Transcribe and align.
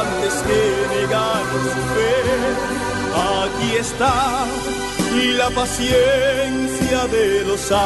antes 0.00 0.34
que 0.46 1.06
su 1.74 1.82
fe. 1.94 2.16
Aquí 3.16 3.76
está 3.78 4.46
la 5.38 5.50
paciencia 5.50 7.06
de 7.10 7.44
los 7.46 7.60
santos. 7.60 7.76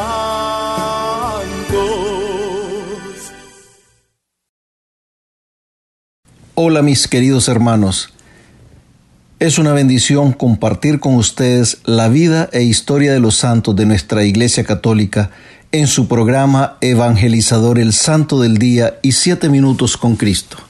Hola 6.55 6.83
mis 6.83 7.07
queridos 7.07 7.49
hermanos. 7.49 8.13
Es 9.39 9.59
una 9.59 9.73
bendición 9.73 10.33
compartir 10.33 11.01
con 11.01 11.15
ustedes 11.15 11.79
la 11.85 12.09
vida 12.09 12.51
e 12.53 12.63
historia 12.63 13.13
de 13.13 13.21
los 13.21 13.37
santos 13.37 13.75
de 13.77 13.87
nuestra 13.87 14.25
Iglesia 14.25 14.65
Católica 14.65 15.31
en 15.73 15.87
su 15.87 16.09
programa 16.09 16.77
Evangelizador 16.81 17.79
el 17.79 17.93
Santo 17.93 18.41
del 18.41 18.59
Día 18.59 18.99
y 19.03 19.13
Siete 19.13 19.49
Minutos 19.49 19.97
con 19.97 20.17
Cristo. 20.17 20.70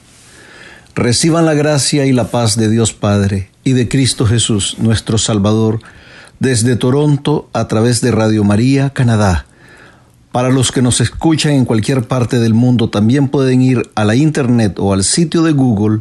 Reciban 0.95 1.45
la 1.45 1.53
gracia 1.53 2.05
y 2.05 2.11
la 2.11 2.31
paz 2.31 2.57
de 2.57 2.69
Dios 2.69 2.91
Padre 2.93 3.49
y 3.63 3.71
de 3.71 3.87
Cristo 3.87 4.25
Jesús, 4.25 4.75
nuestro 4.77 5.17
Salvador, 5.17 5.79
desde 6.39 6.75
Toronto 6.75 7.49
a 7.53 7.67
través 7.67 8.01
de 8.01 8.11
Radio 8.11 8.43
María, 8.43 8.89
Canadá. 8.89 9.45
Para 10.31 10.49
los 10.49 10.71
que 10.71 10.81
nos 10.81 10.99
escuchan 10.99 11.53
en 11.53 11.65
cualquier 11.65 12.07
parte 12.07 12.39
del 12.39 12.53
mundo, 12.53 12.89
también 12.89 13.29
pueden 13.29 13.61
ir 13.61 13.89
a 13.95 14.05
la 14.05 14.15
internet 14.15 14.77
o 14.79 14.93
al 14.93 15.03
sitio 15.03 15.43
de 15.43 15.51
Google 15.51 15.99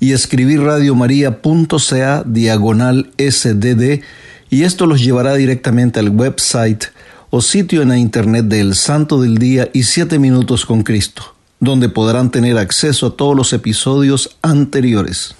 y 0.00 0.12
escribir 0.12 0.62
radiomaria.ca 0.62 2.22
diagonal 2.24 3.10
sdd 3.18 4.02
y 4.50 4.62
esto 4.62 4.86
los 4.86 5.02
llevará 5.02 5.34
directamente 5.34 6.00
al 6.00 6.10
website 6.10 6.84
o 7.30 7.40
sitio 7.40 7.82
en 7.82 7.88
la 7.88 7.98
internet 7.98 8.46
del 8.46 8.74
Santo 8.74 9.20
del 9.20 9.38
Día 9.38 9.68
y 9.72 9.82
Siete 9.82 10.18
Minutos 10.18 10.64
con 10.64 10.82
Cristo, 10.82 11.34
donde 11.60 11.88
podrán 11.88 12.30
tener 12.30 12.58
acceso 12.58 13.06
a 13.06 13.16
todos 13.16 13.36
los 13.36 13.52
episodios 13.52 14.36
anteriores. 14.42 15.34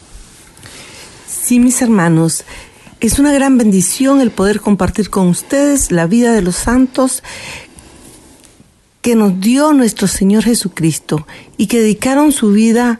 Sí, 1.26 1.60
mis 1.60 1.80
hermanos, 1.80 2.44
es 3.00 3.18
una 3.18 3.32
gran 3.32 3.58
bendición 3.58 4.20
el 4.20 4.30
poder 4.30 4.60
compartir 4.60 5.10
con 5.10 5.28
ustedes 5.28 5.92
la 5.92 6.06
vida 6.06 6.32
de 6.32 6.42
los 6.42 6.56
santos 6.56 7.22
que 9.02 9.14
nos 9.14 9.40
dio 9.40 9.72
nuestro 9.72 10.08
Señor 10.08 10.42
Jesucristo 10.42 11.26
y 11.56 11.68
que 11.68 11.80
dedicaron 11.80 12.32
su 12.32 12.50
vida 12.50 12.98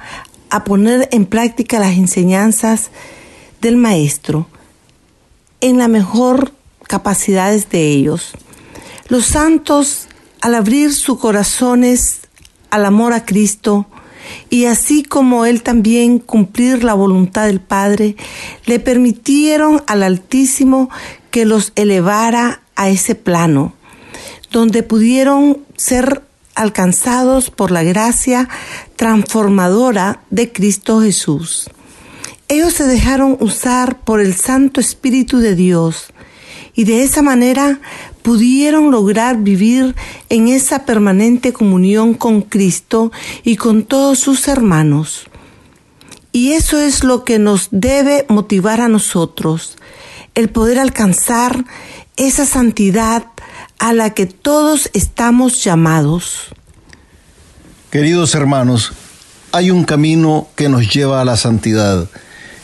a 0.51 0.65
poner 0.65 1.09
en 1.13 1.27
práctica 1.27 1.79
las 1.79 1.97
enseñanzas 1.97 2.91
del 3.61 3.77
Maestro 3.77 4.47
en 5.61 5.79
la 5.79 5.89
mejor 5.89 6.53
capacidades 6.87 7.69
de 7.69 7.91
ellos. 7.91 8.33
Los 9.09 9.27
santos, 9.27 10.07
al 10.41 10.55
abrir 10.55 10.95
sus 10.95 11.19
corazones 11.19 12.21
al 12.71 12.85
amor 12.85 13.13
a 13.13 13.25
Cristo, 13.25 13.87
y 14.51 14.67
así 14.67 15.03
como 15.03 15.47
Él 15.47 15.63
también 15.63 16.19
cumplir 16.19 16.85
la 16.85 16.95
voluntad 16.95 17.47
del 17.47 17.61
Padre, 17.61 18.17
le 18.67 18.79
permitieron 18.79 19.83
al 19.87 20.03
Altísimo 20.03 20.91
que 21.31 21.45
los 21.45 21.73
elevara 21.77 22.63
a 22.77 22.89
ese 22.89 23.15
plano, 23.15 23.75
donde 24.51 24.83
pudieron 24.83 25.59
ser 25.77 26.23
alcanzados 26.55 27.51
por 27.51 27.71
la 27.71 27.83
gracia 27.83 28.49
transformadora 28.97 30.21
de 30.31 30.53
Cristo 30.53 31.01
Jesús. 31.01 31.71
Ellos 32.49 32.73
se 32.75 32.85
dejaron 32.85 33.37
usar 33.41 34.01
por 34.01 34.21
el 34.21 34.35
Santo 34.35 34.81
Espíritu 34.81 35.39
de 35.39 35.55
Dios 35.55 36.07
y 36.75 36.85
de 36.85 37.03
esa 37.03 37.23
manera 37.23 37.81
pudieron 38.29 38.91
lograr 38.91 39.39
vivir 39.39 39.97
en 40.29 40.49
esa 40.49 40.85
permanente 40.85 41.55
comunión 41.55 42.13
con 42.13 42.43
Cristo 42.43 43.11
y 43.43 43.57
con 43.57 43.85
todos 43.85 44.19
sus 44.19 44.49
hermanos. 44.49 45.29
Y 46.31 46.53
eso 46.53 46.79
es 46.79 47.05
lo 47.05 47.25
que 47.25 47.39
nos 47.39 47.69
debe 47.71 48.27
motivar 48.29 48.83
a 48.83 48.89
nosotros, 48.89 49.79
el 50.35 50.51
poder 50.51 50.79
alcanzar 50.79 51.65
esa 52.19 52.45
santidad 52.45 53.25
a 53.79 53.95
la 53.95 54.13
que 54.13 54.27
todos 54.27 54.91
estamos 54.93 55.65
llamados. 55.65 56.49
Queridos 57.91 58.35
hermanos, 58.35 58.93
hay 59.53 59.71
un 59.71 59.85
camino 59.85 60.49
que 60.55 60.69
nos 60.69 60.93
lleva 60.93 61.23
a 61.23 61.25
la 61.25 61.39
santidad 61.39 62.11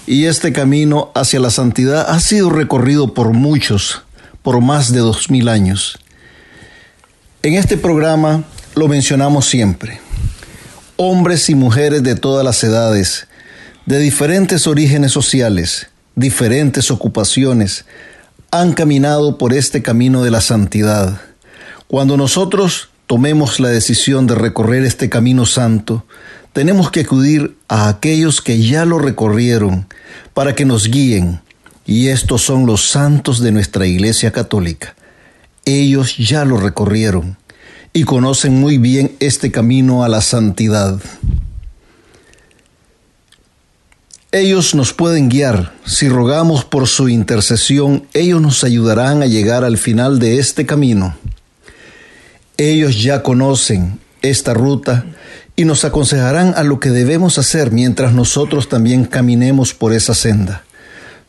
y 0.07 0.27
este 0.27 0.53
camino 0.53 1.11
hacia 1.15 1.41
la 1.41 1.49
santidad 1.49 2.11
ha 2.11 2.21
sido 2.21 2.51
recorrido 2.51 3.15
por 3.15 3.33
muchos, 3.33 4.04
por 4.44 4.60
más 4.60 4.93
de 4.93 5.00
dos 5.00 5.31
mil 5.31 5.49
años. 5.49 5.99
En 7.43 7.55
este 7.55 7.78
programa 7.78 8.44
lo 8.75 8.88
mencionamos 8.88 9.47
siempre. 9.49 10.00
Hombres 10.97 11.49
y 11.49 11.55
mujeres 11.55 12.03
de 12.03 12.15
todas 12.15 12.44
las 12.44 12.62
edades, 12.62 13.27
de 13.87 13.99
diferentes 13.99 14.66
orígenes 14.66 15.12
sociales, 15.12 15.88
diferentes 16.15 16.91
ocupaciones, 16.91 17.87
han 18.50 18.75
caminado 18.75 19.38
por 19.38 19.55
este 19.55 19.81
camino 19.81 20.22
de 20.22 20.31
la 20.31 20.43
santidad. 20.43 21.22
Cuando 21.88 22.19
nosotros 22.19 22.91
tomemos 23.06 23.61
la 23.61 23.71
decisión 23.71 24.26
de 24.26 24.34
recorrer 24.34 24.84
este 24.84 25.09
camino 25.09 25.47
santo, 25.47 26.05
tenemos 26.53 26.91
que 26.91 27.00
acudir 27.00 27.56
a 27.69 27.88
aquellos 27.88 28.43
que 28.43 28.61
ya 28.61 28.84
lo 28.84 28.99
recorrieron 28.99 29.87
para 30.34 30.55
que 30.55 30.66
nos 30.66 30.88
guíen, 30.88 31.41
y 31.87 32.09
estos 32.09 32.43
son 32.43 32.67
los 32.67 32.89
santos 32.89 33.41
de 33.41 33.53
nuestra 33.53 33.87
Iglesia 33.87 34.31
Católica. 34.33 34.95
Ellos 35.65 36.17
ya 36.17 36.45
lo 36.45 36.59
recorrieron 36.59 37.37
y 37.93 38.05
conocen 38.05 38.59
muy 38.59 38.78
bien 38.78 39.17
este 39.21 39.50
camino 39.50 40.05
a 40.05 40.09
la 40.09 40.21
santidad. 40.21 41.00
Ellos 44.33 44.75
nos 44.75 44.93
pueden 44.93 45.28
guiar. 45.28 45.75
Si 45.87 46.09
rogamos 46.09 46.65
por 46.65 46.89
su 46.89 47.09
intercesión, 47.09 48.09
ellos 48.15 48.43
nos 48.43 48.65
ayudarán 48.65 49.23
a 49.23 49.27
llegar 49.27 49.62
al 49.62 49.78
final 49.78 50.19
de 50.19 50.39
este 50.39 50.67
camino. 50.67 51.17
Ellos 52.56 53.00
ya 53.00 53.23
conocen 53.23 54.00
esta 54.23 54.53
ruta 54.53 55.05
y 55.55 55.65
nos 55.65 55.84
aconsejarán 55.84 56.55
a 56.56 56.65
lo 56.65 56.81
que 56.81 56.91
debemos 56.91 57.38
hacer 57.38 57.70
mientras 57.70 58.12
nosotros 58.12 58.69
también 58.69 59.05
caminemos 59.05 59.73
por 59.73 59.93
esa 59.93 60.14
senda. 60.14 60.64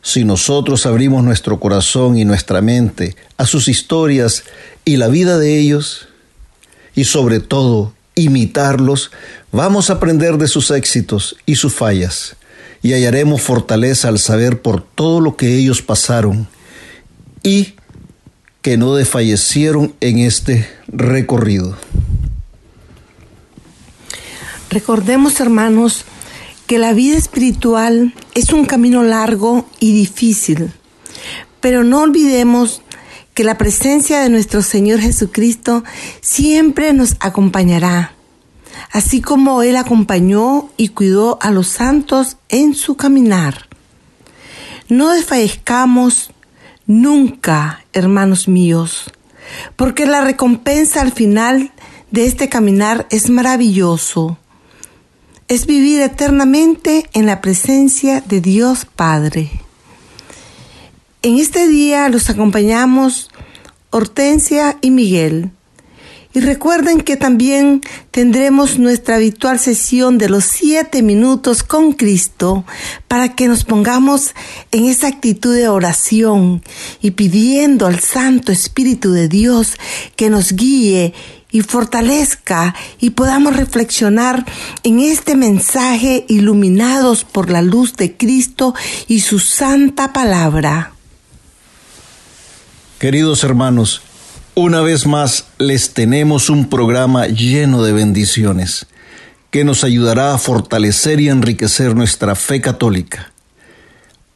Si 0.06 0.22
nosotros 0.22 0.86
abrimos 0.86 1.24
nuestro 1.24 1.58
corazón 1.58 2.16
y 2.16 2.24
nuestra 2.24 2.62
mente 2.62 3.16
a 3.38 3.44
sus 3.44 3.66
historias 3.66 4.44
y 4.84 4.98
la 4.98 5.08
vida 5.08 5.36
de 5.36 5.58
ellos, 5.58 6.06
y 6.94 7.02
sobre 7.02 7.40
todo 7.40 7.92
imitarlos, 8.14 9.10
vamos 9.50 9.90
a 9.90 9.94
aprender 9.94 10.38
de 10.38 10.46
sus 10.46 10.70
éxitos 10.70 11.34
y 11.44 11.56
sus 11.56 11.74
fallas, 11.74 12.36
y 12.84 12.92
hallaremos 12.92 13.42
fortaleza 13.42 14.06
al 14.06 14.20
saber 14.20 14.62
por 14.62 14.80
todo 14.80 15.20
lo 15.20 15.34
que 15.34 15.56
ellos 15.56 15.82
pasaron 15.82 16.46
y 17.42 17.74
que 18.62 18.76
no 18.76 18.94
desfallecieron 18.94 19.92
en 20.00 20.18
este 20.20 20.70
recorrido. 20.86 21.76
Recordemos, 24.70 25.40
hermanos, 25.40 26.04
que 26.66 26.78
la 26.78 26.92
vida 26.92 27.16
espiritual 27.16 28.14
es 28.34 28.52
un 28.52 28.64
camino 28.64 29.02
largo 29.02 29.66
y 29.78 29.92
difícil, 29.92 30.72
pero 31.60 31.84
no 31.84 32.00
olvidemos 32.00 32.82
que 33.34 33.44
la 33.44 33.58
presencia 33.58 34.20
de 34.20 34.30
nuestro 34.30 34.62
Señor 34.62 35.00
Jesucristo 35.00 35.84
siempre 36.20 36.92
nos 36.92 37.16
acompañará. 37.20 38.12
así 38.92 39.20
como 39.20 39.62
Él 39.62 39.76
acompañó 39.76 40.68
y 40.76 40.88
cuidó 40.88 41.38
a 41.40 41.50
los 41.50 41.68
santos 41.68 42.36
en 42.48 42.74
su 42.74 42.96
caminar. 42.96 43.68
No 44.88 45.10
desfallezcamos 45.10 46.30
nunca, 46.86 47.84
hermanos 47.92 48.48
míos, 48.48 49.10
porque 49.76 50.06
la 50.06 50.20
recompensa 50.20 51.00
al 51.00 51.12
final 51.12 51.72
de 52.10 52.26
este 52.26 52.48
caminar 52.48 53.06
es 53.10 53.30
maravilloso. 53.30 54.38
Es 55.48 55.66
vivir 55.66 56.00
eternamente 56.00 57.08
en 57.12 57.26
la 57.26 57.40
presencia 57.40 58.20
de 58.20 58.40
Dios 58.40 58.84
Padre. 58.84 59.48
En 61.22 61.38
este 61.38 61.68
día 61.68 62.08
los 62.08 62.28
acompañamos 62.28 63.30
Hortensia 63.90 64.76
y 64.80 64.90
Miguel. 64.90 65.52
Y 66.34 66.40
recuerden 66.40 67.00
que 67.00 67.16
también 67.16 67.80
tendremos 68.10 68.80
nuestra 68.80 69.14
habitual 69.14 69.60
sesión 69.60 70.18
de 70.18 70.28
los 70.28 70.44
siete 70.44 71.00
minutos 71.00 71.62
con 71.62 71.92
Cristo 71.92 72.64
para 73.06 73.36
que 73.36 73.46
nos 73.46 73.62
pongamos 73.62 74.34
en 74.72 74.86
esa 74.86 75.06
actitud 75.06 75.54
de 75.54 75.68
oración 75.68 76.60
y 77.00 77.12
pidiendo 77.12 77.86
al 77.86 78.00
Santo 78.00 78.50
Espíritu 78.50 79.12
de 79.12 79.28
Dios 79.28 79.76
que 80.16 80.28
nos 80.28 80.54
guíe 80.54 81.14
y 81.56 81.62
fortalezca 81.62 82.74
y 83.00 83.10
podamos 83.10 83.56
reflexionar 83.56 84.44
en 84.82 85.00
este 85.00 85.36
mensaje 85.36 86.26
iluminados 86.28 87.24
por 87.24 87.50
la 87.50 87.62
luz 87.62 87.96
de 87.96 88.14
Cristo 88.14 88.74
y 89.08 89.20
su 89.20 89.38
santa 89.38 90.12
palabra. 90.12 90.92
Queridos 92.98 93.42
hermanos, 93.42 94.02
una 94.54 94.82
vez 94.82 95.06
más 95.06 95.46
les 95.56 95.94
tenemos 95.94 96.50
un 96.50 96.68
programa 96.68 97.26
lleno 97.26 97.82
de 97.82 97.92
bendiciones 97.92 98.86
que 99.50 99.64
nos 99.64 99.82
ayudará 99.82 100.34
a 100.34 100.38
fortalecer 100.38 101.20
y 101.20 101.30
enriquecer 101.30 101.96
nuestra 101.96 102.34
fe 102.34 102.60
católica. 102.60 103.32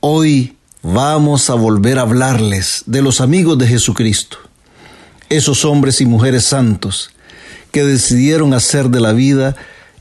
Hoy 0.00 0.56
vamos 0.82 1.50
a 1.50 1.54
volver 1.54 1.98
a 1.98 2.02
hablarles 2.02 2.84
de 2.86 3.02
los 3.02 3.20
amigos 3.20 3.58
de 3.58 3.66
Jesucristo, 3.66 4.38
esos 5.30 5.64
hombres 5.64 6.00
y 6.00 6.06
mujeres 6.06 6.44
santos 6.44 7.10
que 7.70 7.84
decidieron 7.84 8.52
hacer 8.52 8.90
de 8.90 9.00
la 9.00 9.12
vida 9.12 9.54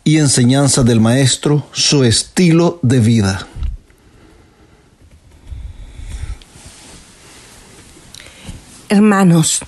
y 0.03 0.17
enseñanza 0.17 0.83
del 0.83 0.99
Maestro 0.99 1.67
su 1.71 2.03
estilo 2.03 2.79
de 2.81 2.99
vida. 2.99 3.47
Hermanos, 8.89 9.59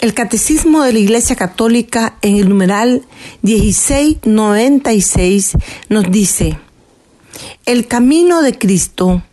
el 0.00 0.14
Catecismo 0.14 0.84
de 0.84 0.92
la 0.92 1.00
Iglesia 1.00 1.34
Católica 1.34 2.14
en 2.22 2.36
el 2.36 2.48
numeral 2.48 3.02
1696 3.42 5.54
nos 5.88 6.08
dice, 6.10 6.56
el 7.66 7.88
camino 7.88 8.42
de 8.42 8.56
Cristo 8.56 9.24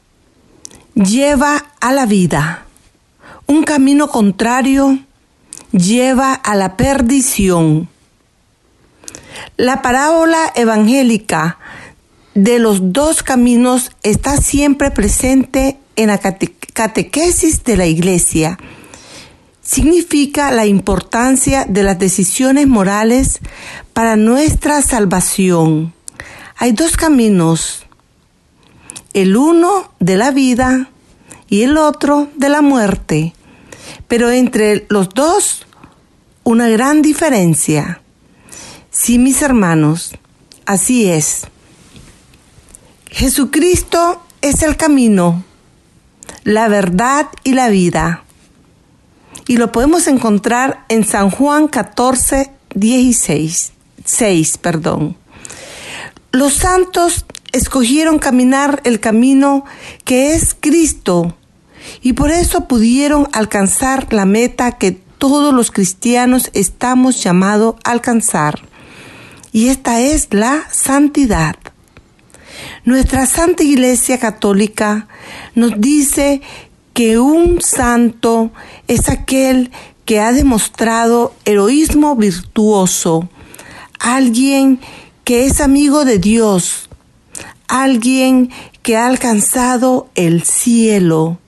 lleva 0.95 1.67
a 1.79 1.93
la 1.93 2.07
vida, 2.07 2.65
un 3.45 3.61
camino 3.63 4.07
contrario 4.07 4.97
lleva 5.71 6.33
a 6.33 6.55
la 6.55 6.77
perdición. 6.77 7.89
La 9.55 9.81
parábola 9.81 10.51
evangélica 10.55 11.59
de 12.33 12.59
los 12.59 12.93
dos 12.93 13.23
caminos 13.23 13.91
está 14.03 14.37
siempre 14.37 14.91
presente 14.91 15.77
en 15.95 16.07
la 16.07 16.19
catequesis 16.19 17.63
de 17.63 17.77
la 17.77 17.85
Iglesia 17.85 18.57
significa 19.67 20.49
la 20.51 20.65
importancia 20.65 21.65
de 21.65 21.83
las 21.83 21.99
decisiones 21.99 22.67
morales 22.67 23.39
para 23.91 24.15
nuestra 24.15 24.81
salvación. 24.81 25.93
Hay 26.55 26.71
dos 26.71 26.95
caminos, 26.95 27.85
el 29.13 29.35
uno 29.35 29.91
de 29.99 30.15
la 30.15 30.31
vida 30.31 30.89
y 31.49 31.63
el 31.63 31.77
otro 31.77 32.29
de 32.35 32.47
la 32.47 32.61
muerte, 32.61 33.33
pero 34.07 34.29
entre 34.31 34.85
los 34.89 35.09
dos 35.09 35.65
una 36.43 36.69
gran 36.69 37.01
diferencia. 37.01 38.01
Sí, 38.89 39.19
mis 39.19 39.41
hermanos, 39.41 40.13
así 40.65 41.09
es. 41.09 41.47
Jesucristo 43.09 44.21
es 44.41 44.63
el 44.63 44.77
camino, 44.77 45.43
la 46.43 46.67
verdad 46.67 47.27
y 47.43 47.53
la 47.53 47.69
vida 47.69 48.23
y 49.47 49.57
lo 49.57 49.71
podemos 49.71 50.07
encontrar 50.07 50.85
en 50.89 51.05
San 51.05 51.29
Juan 51.29 51.67
14, 51.67 52.51
16, 52.75 53.71
6, 54.03 54.57
perdón. 54.57 55.17
Los 56.31 56.55
santos 56.55 57.25
escogieron 57.53 58.19
caminar 58.19 58.81
el 58.83 58.99
camino 58.99 59.63
que 60.03 60.33
es 60.33 60.55
Cristo 60.59 61.35
y 62.01 62.13
por 62.13 62.31
eso 62.31 62.67
pudieron 62.67 63.27
alcanzar 63.33 64.13
la 64.13 64.25
meta 64.25 64.77
que 64.77 64.91
todos 64.91 65.53
los 65.53 65.71
cristianos 65.71 66.49
estamos 66.53 67.23
llamados 67.23 67.75
a 67.83 67.91
alcanzar. 67.91 68.61
Y 69.51 69.69
esta 69.69 70.01
es 70.01 70.27
la 70.31 70.67
santidad. 70.71 71.55
Nuestra 72.85 73.25
Santa 73.25 73.63
Iglesia 73.63 74.19
Católica 74.19 75.07
nos 75.55 75.79
dice 75.79 76.41
que 76.93 77.19
un 77.19 77.61
santo 77.61 78.51
es 78.87 79.09
aquel 79.09 79.71
que 80.05 80.19
ha 80.19 80.31
demostrado 80.31 81.35
heroísmo 81.45 82.15
virtuoso, 82.15 83.29
alguien 83.99 84.79
que 85.23 85.45
es 85.45 85.59
amigo 85.59 86.05
de 86.05 86.17
Dios, 86.17 86.89
alguien 87.67 88.51
que 88.83 88.95
ha 88.95 89.07
alcanzado 89.07 90.09
el 90.15 90.43
cielo. 90.43 91.39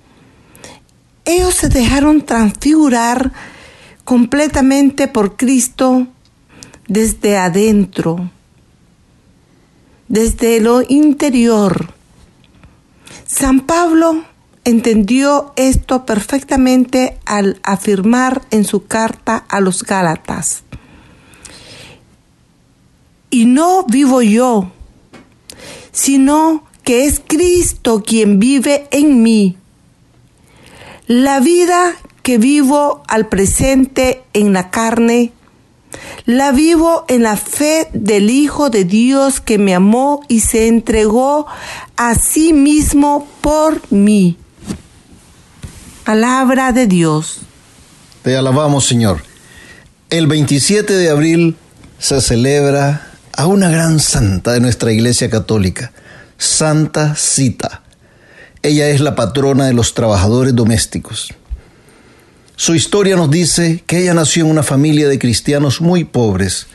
Ellos 1.29 1.53
se 1.53 1.69
dejaron 1.69 2.23
transfigurar 2.23 3.31
completamente 4.03 5.07
por 5.07 5.37
Cristo 5.37 6.07
desde 6.87 7.37
adentro, 7.37 8.31
desde 10.07 10.59
lo 10.59 10.81
interior. 10.81 11.93
San 13.27 13.59
Pablo 13.59 14.23
entendió 14.63 15.53
esto 15.55 16.03
perfectamente 16.03 17.19
al 17.25 17.59
afirmar 17.61 18.41
en 18.49 18.65
su 18.65 18.87
carta 18.87 19.45
a 19.49 19.59
los 19.59 19.83
Gálatas. 19.83 20.63
Y 23.29 23.45
no 23.45 23.83
vivo 23.83 24.23
yo, 24.23 24.71
sino 25.91 26.63
que 26.83 27.05
es 27.05 27.21
Cristo 27.23 28.01
quien 28.03 28.39
vive 28.39 28.87
en 28.89 29.21
mí. 29.21 29.58
La 31.09 31.39
vida 31.39 31.95
que 32.21 32.37
vivo 32.37 33.01
al 33.07 33.29
presente 33.29 34.21
en 34.33 34.53
la 34.53 34.69
carne, 34.69 35.33
la 36.25 36.51
vivo 36.51 37.03
en 37.07 37.23
la 37.23 37.35
fe 37.35 37.87
del 37.93 38.29
Hijo 38.29 38.69
de 38.69 38.85
Dios 38.85 39.41
que 39.41 39.57
me 39.57 39.73
amó 39.73 40.21
y 40.27 40.41
se 40.41 40.67
entregó 40.67 41.47
a 41.97 42.13
sí 42.13 42.53
mismo 42.53 43.27
por 43.41 43.81
mí. 43.91 44.37
Palabra 46.03 46.73
de 46.73 46.85
Dios. 46.85 47.39
Te 48.21 48.37
alabamos, 48.37 48.85
Señor. 48.85 49.23
El 50.11 50.27
27 50.27 50.93
de 50.93 51.09
abril 51.09 51.55
se 51.97 52.21
celebra 52.21 53.07
a 53.35 53.47
una 53.47 53.69
gran 53.71 53.99
santa 53.99 54.53
de 54.53 54.59
nuestra 54.59 54.91
Iglesia 54.91 55.27
Católica, 55.27 55.91
Santa 56.37 57.15
Cita. 57.15 57.81
Ella 58.61 58.89
es 58.89 58.99
la 58.99 59.15
patrona 59.15 59.67
de 59.67 59.73
los 59.73 59.93
trabajadores 59.93 60.53
domésticos. 60.53 61.33
Su 62.57 62.75
historia 62.75 63.15
nos 63.15 63.31
dice 63.31 63.83
que 63.87 64.01
ella 64.01 64.13
nació 64.13 64.43
en 64.43 64.51
una 64.51 64.63
familia 64.63 65.07
de 65.07 65.17
cristianos 65.17 65.79
muy 65.79 66.03
pobres. 66.03 66.67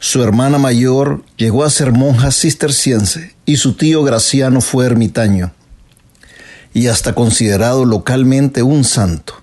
Su 0.00 0.24
hermana 0.24 0.58
mayor 0.58 1.22
llegó 1.36 1.62
a 1.62 1.70
ser 1.70 1.92
monja 1.92 2.32
cisterciense 2.32 3.34
y 3.46 3.58
su 3.58 3.74
tío 3.74 4.02
Graciano 4.02 4.60
fue 4.60 4.86
ermitaño 4.86 5.52
y 6.72 6.88
hasta 6.88 7.14
considerado 7.14 7.84
localmente 7.84 8.62
un 8.62 8.84
santo. 8.84 9.34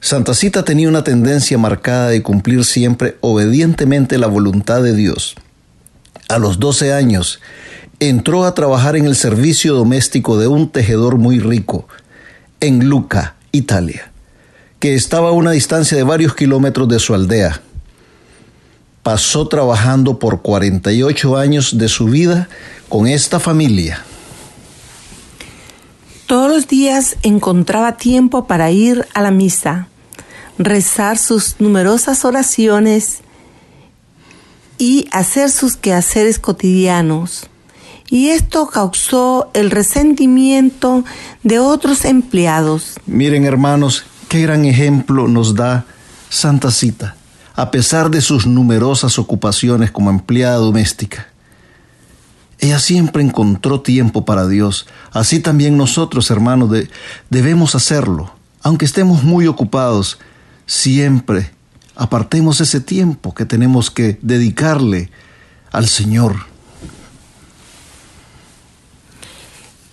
Santa 0.00 0.34
Cita 0.34 0.64
tenía 0.64 0.88
una 0.88 1.04
tendencia 1.04 1.58
marcada 1.58 2.08
de 2.08 2.22
cumplir 2.22 2.64
siempre 2.64 3.16
obedientemente 3.20 4.18
la 4.18 4.26
voluntad 4.26 4.82
de 4.82 4.94
Dios. 4.94 5.36
A 6.28 6.38
los 6.38 6.58
12 6.58 6.92
años, 6.92 7.40
entró 8.08 8.44
a 8.44 8.54
trabajar 8.54 8.96
en 8.96 9.06
el 9.06 9.14
servicio 9.14 9.74
doméstico 9.74 10.36
de 10.36 10.48
un 10.48 10.68
tejedor 10.70 11.18
muy 11.18 11.38
rico, 11.38 11.86
en 12.58 12.88
Luca, 12.88 13.36
Italia, 13.52 14.10
que 14.80 14.96
estaba 14.96 15.28
a 15.28 15.32
una 15.32 15.52
distancia 15.52 15.96
de 15.96 16.02
varios 16.02 16.34
kilómetros 16.34 16.88
de 16.88 16.98
su 16.98 17.14
aldea. 17.14 17.62
Pasó 19.04 19.46
trabajando 19.46 20.18
por 20.18 20.42
48 20.42 21.36
años 21.36 21.78
de 21.78 21.88
su 21.88 22.06
vida 22.06 22.48
con 22.88 23.06
esta 23.06 23.38
familia. 23.38 24.04
Todos 26.26 26.50
los 26.50 26.66
días 26.66 27.16
encontraba 27.22 27.98
tiempo 27.98 28.48
para 28.48 28.72
ir 28.72 29.06
a 29.14 29.22
la 29.22 29.30
misa, 29.30 29.86
rezar 30.58 31.18
sus 31.18 31.56
numerosas 31.60 32.24
oraciones 32.24 33.20
y 34.76 35.06
hacer 35.12 35.52
sus 35.52 35.76
quehaceres 35.76 36.40
cotidianos. 36.40 37.48
Y 38.12 38.28
esto 38.28 38.66
causó 38.66 39.50
el 39.54 39.70
resentimiento 39.70 41.02
de 41.44 41.58
otros 41.60 42.04
empleados. 42.04 43.00
Miren 43.06 43.46
hermanos, 43.46 44.04
qué 44.28 44.42
gran 44.42 44.66
ejemplo 44.66 45.28
nos 45.28 45.54
da 45.54 45.86
Santa 46.28 46.70
Cita, 46.70 47.16
a 47.54 47.70
pesar 47.70 48.10
de 48.10 48.20
sus 48.20 48.46
numerosas 48.46 49.18
ocupaciones 49.18 49.90
como 49.90 50.10
empleada 50.10 50.56
doméstica. 50.56 51.28
Ella 52.58 52.78
siempre 52.80 53.22
encontró 53.22 53.80
tiempo 53.80 54.26
para 54.26 54.46
Dios. 54.46 54.86
Así 55.12 55.40
también 55.40 55.78
nosotros, 55.78 56.30
hermanos, 56.30 56.68
debemos 57.30 57.74
hacerlo. 57.74 58.34
Aunque 58.60 58.84
estemos 58.84 59.22
muy 59.22 59.46
ocupados, 59.46 60.18
siempre 60.66 61.50
apartemos 61.96 62.60
ese 62.60 62.82
tiempo 62.82 63.32
que 63.32 63.46
tenemos 63.46 63.90
que 63.90 64.18
dedicarle 64.20 65.10
al 65.70 65.88
Señor. 65.88 66.51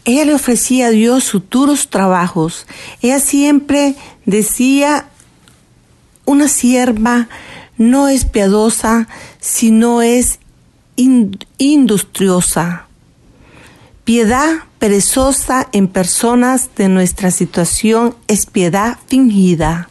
Ella 0.06 0.26
le 0.26 0.34
ofrecía 0.34 0.88
a 0.88 0.92
Dios 0.92 1.32
futuros 1.32 1.90
trabajos. 1.90 2.66
Ella 3.02 3.20
siempre 3.20 3.96
decía, 4.26 5.08
una 6.26 6.48
sierva 6.48 7.28
no 7.78 8.08
es 8.08 8.26
piadosa, 8.26 9.08
sino 9.40 10.02
es 10.02 10.40
industriosa. 10.96 12.88
Piedad 14.04 14.64
perezosa 14.80 15.68
en 15.72 15.88
personas 15.88 16.70
de 16.76 16.90
nuestra 16.90 17.32
situación 17.32 18.16
es 18.28 18.46
piedad 18.46 18.98
fingida. 19.08 19.90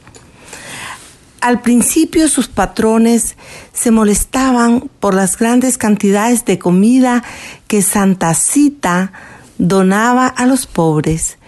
Al 1.40 1.62
principio 1.62 2.28
sus 2.28 2.48
patrones 2.48 3.36
se 3.72 3.90
molestaban 3.90 4.90
por 4.98 5.14
las 5.14 5.38
grandes 5.38 5.78
cantidades 5.78 6.44
de 6.44 6.58
comida 6.58 7.22
que 7.68 7.80
Santa 7.80 8.34
Cita 8.34 9.12
donaba 9.58 10.26
a 10.26 10.46
los 10.46 10.66
pobres, 10.66 11.38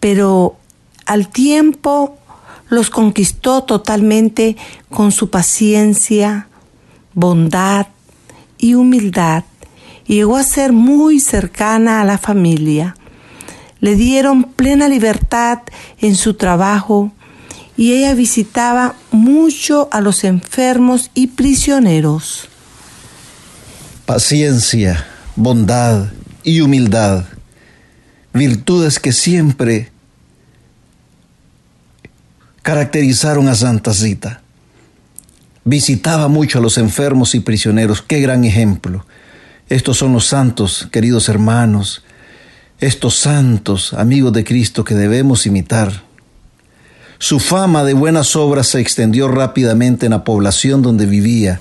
pero 0.00 0.56
al 1.06 1.28
tiempo 1.28 2.16
los 2.68 2.90
conquistó 2.90 3.62
totalmente 3.64 4.56
con 4.90 5.12
su 5.12 5.30
paciencia, 5.30 6.48
bondad 7.14 7.86
y 8.58 8.74
humildad 8.74 9.44
llegó 10.06 10.36
a 10.36 10.42
ser 10.42 10.72
muy 10.72 11.20
cercana 11.20 12.00
a 12.00 12.04
la 12.04 12.18
familia. 12.18 12.96
Le 13.80 13.94
dieron 13.94 14.44
plena 14.44 14.88
libertad 14.88 15.60
en 16.00 16.16
su 16.16 16.34
trabajo 16.34 17.12
y 17.76 17.92
ella 17.92 18.14
visitaba 18.14 18.94
mucho 19.10 19.88
a 19.92 20.00
los 20.00 20.24
enfermos 20.24 21.10
y 21.14 21.28
prisioneros. 21.28 22.48
Paciencia, 24.06 25.06
bondad 25.34 26.06
y 26.42 26.60
humildad, 26.60 27.24
virtudes 28.36 28.98
que 28.98 29.12
siempre 29.12 29.90
caracterizaron 32.62 33.48
a 33.48 33.54
Santa 33.54 33.92
Cita. 33.92 34.42
Visitaba 35.64 36.28
mucho 36.28 36.58
a 36.58 36.62
los 36.62 36.78
enfermos 36.78 37.34
y 37.34 37.40
prisioneros, 37.40 38.02
qué 38.02 38.20
gran 38.20 38.44
ejemplo. 38.44 39.04
Estos 39.68 39.98
son 39.98 40.12
los 40.12 40.26
santos, 40.26 40.88
queridos 40.92 41.28
hermanos, 41.28 42.04
estos 42.78 43.18
santos 43.18 43.94
amigos 43.94 44.32
de 44.32 44.44
Cristo 44.44 44.84
que 44.84 44.94
debemos 44.94 45.46
imitar. 45.46 46.04
Su 47.18 47.40
fama 47.40 47.82
de 47.84 47.94
buenas 47.94 48.36
obras 48.36 48.68
se 48.68 48.80
extendió 48.80 49.28
rápidamente 49.28 50.06
en 50.06 50.10
la 50.10 50.24
población 50.24 50.82
donde 50.82 51.06
vivía 51.06 51.60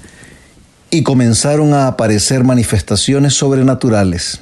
y 0.91 1.03
comenzaron 1.03 1.73
a 1.73 1.87
aparecer 1.87 2.43
manifestaciones 2.43 3.33
sobrenaturales. 3.33 4.41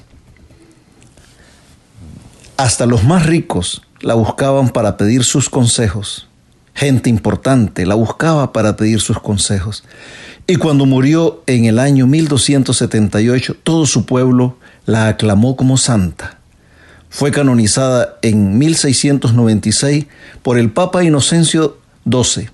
Hasta 2.57 2.85
los 2.85 3.03
más 3.03 3.25
ricos 3.25 3.81
la 4.01 4.13
buscaban 4.13 4.69
para 4.69 4.95
pedir 4.97 5.23
sus 5.23 5.49
consejos. 5.49 6.27
Gente 6.75 7.09
importante 7.09 7.85
la 7.85 7.95
buscaba 7.95 8.51
para 8.53 8.75
pedir 8.75 8.99
sus 8.99 9.19
consejos. 9.19 9.83
Y 10.45 10.57
cuando 10.57 10.85
murió 10.85 11.41
en 11.47 11.65
el 11.65 11.79
año 11.79 12.05
1278, 12.05 13.57
todo 13.63 13.85
su 13.85 14.05
pueblo 14.05 14.57
la 14.85 15.07
aclamó 15.07 15.55
como 15.55 15.77
santa. 15.77 16.37
Fue 17.09 17.31
canonizada 17.31 18.17
en 18.21 18.57
1696 18.57 20.07
por 20.41 20.57
el 20.57 20.71
Papa 20.71 21.03
Inocencio 21.03 21.77
XII. 22.09 22.49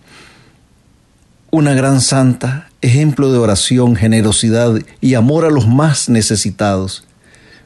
Una 1.50 1.74
gran 1.74 2.00
santa, 2.02 2.70
ejemplo 2.82 3.32
de 3.32 3.40
oración, 3.40 3.96
generosidad 3.96 4.76
y 5.02 5.16
amor 5.16 5.46
a 5.46 5.50
los 5.50 5.68
más 5.68 6.10
necesitados. 6.10 7.06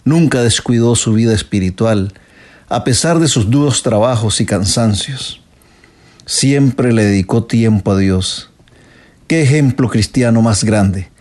Nunca 0.05 0.41
descuidó 0.41 0.95
su 0.95 1.13
vida 1.13 1.33
espiritual, 1.33 2.13
a 2.69 2.83
pesar 2.83 3.19
de 3.19 3.27
sus 3.27 3.49
duros 3.49 3.83
trabajos 3.83 4.41
y 4.41 4.45
cansancios. 4.45 5.41
Siempre 6.25 6.93
le 6.93 7.05
dedicó 7.05 7.43
tiempo 7.43 7.91
a 7.91 7.97
Dios. 7.97 8.51
Qué 9.27 9.41
ejemplo 9.41 9.89
cristiano 9.89 10.41
más 10.41 10.63
grande. 10.63 11.11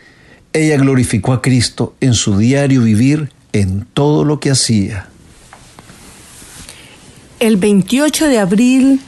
Ella 0.53 0.77
glorificó 0.77 1.33
a 1.33 1.43
Cristo 1.43 1.95
en 2.01 2.15
su 2.15 2.37
diario 2.39 2.83
vivir, 2.83 3.33
en 3.53 3.87
todo 3.93 4.25
lo 4.25 4.41
que 4.41 4.51
hacía 4.51 5.09
el 7.43 7.57
28 7.57 8.29
de 8.29 8.39
abril 8.39 9.01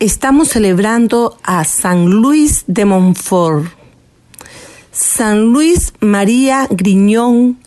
estamos 0.00 0.48
celebrando 0.48 1.38
a 1.44 1.62
San 1.62 2.06
Luis 2.06 2.64
de 2.66 2.84
Montfort. 2.84 3.66
San 4.90 5.52
Luis 5.52 5.92
María 6.00 6.66
Griñón 6.68 7.60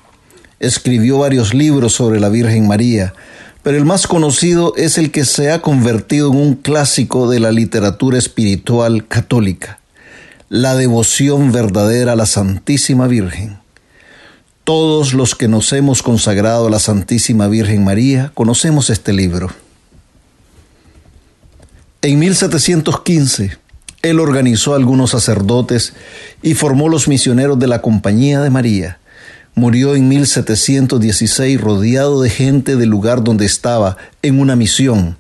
Escribió 0.60 1.20
varios 1.20 1.54
libros 1.54 1.94
sobre 1.94 2.20
la 2.20 2.28
Virgen 2.28 2.68
María, 2.68 3.14
pero 3.62 3.78
el 3.78 3.86
más 3.86 4.06
conocido 4.06 4.74
es 4.76 4.98
el 4.98 5.10
que 5.10 5.24
se 5.24 5.50
ha 5.50 5.62
convertido 5.62 6.30
en 6.30 6.36
un 6.36 6.54
clásico 6.54 7.30
de 7.30 7.40
la 7.40 7.50
literatura 7.50 8.18
espiritual 8.18 9.06
católica 9.08 9.78
la 10.50 10.76
devoción 10.76 11.50
verdadera 11.50 12.12
a 12.12 12.16
la 12.16 12.26
Santísima 12.26 13.06
Virgen. 13.06 13.58
Todos 14.64 15.14
los 15.14 15.34
que 15.34 15.48
nos 15.48 15.72
hemos 15.72 16.02
consagrado 16.02 16.66
a 16.66 16.70
la 16.70 16.78
Santísima 16.78 17.48
Virgen 17.48 17.84
María 17.84 18.32
conocemos 18.34 18.90
este 18.90 19.14
libro. 19.14 19.50
En 22.02 22.18
1715, 22.18 23.56
él 24.02 24.20
organizó 24.20 24.74
algunos 24.74 25.10
sacerdotes 25.10 25.94
y 26.42 26.54
formó 26.54 26.88
los 26.88 27.08
misioneros 27.08 27.58
de 27.58 27.66
la 27.66 27.82
Compañía 27.82 28.40
de 28.40 28.50
María. 28.50 28.98
Murió 29.54 29.96
en 29.96 30.08
1716 30.08 31.60
rodeado 31.60 32.22
de 32.22 32.30
gente 32.30 32.76
del 32.76 32.90
lugar 32.90 33.24
donde 33.24 33.44
estaba 33.44 33.96
en 34.22 34.38
una 34.38 34.54
misión. 34.54 35.18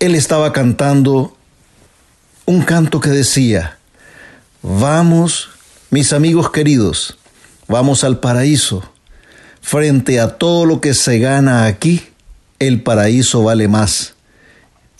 Él 0.00 0.16
estaba 0.16 0.52
cantando 0.52 1.36
un 2.46 2.62
canto 2.62 2.98
que 2.98 3.10
decía, 3.10 3.78
vamos, 4.62 5.50
mis 5.90 6.12
amigos 6.12 6.50
queridos, 6.50 7.16
vamos 7.68 8.02
al 8.02 8.18
paraíso. 8.18 8.82
Frente 9.60 10.18
a 10.18 10.36
todo 10.38 10.66
lo 10.66 10.80
que 10.80 10.92
se 10.92 11.20
gana 11.20 11.66
aquí, 11.66 12.02
el 12.58 12.82
paraíso 12.82 13.44
vale 13.44 13.68
más 13.68 14.14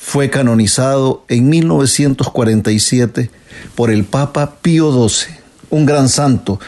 fue 0.05 0.29
canonizado 0.31 1.25
en 1.29 1.49
1947 1.49 3.31
por 3.77 3.89
el 3.91 4.05
Papa 4.05 4.57
Pío 4.61 5.09
XII, 5.09 5.37
un 5.71 5.87
gran 5.87 6.09
santo, 6.09 6.59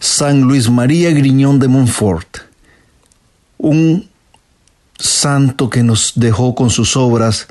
San 0.00 0.42
Luis 0.42 0.68
María 0.68 1.12
Griñón 1.12 1.60
de 1.60 1.68
Montfort, 1.68 2.38
un 3.58 4.10
santo 4.98 5.70
que 5.70 5.84
nos 5.84 6.14
dejó 6.16 6.56
con 6.56 6.68
sus 6.68 6.96
obras 6.96 7.46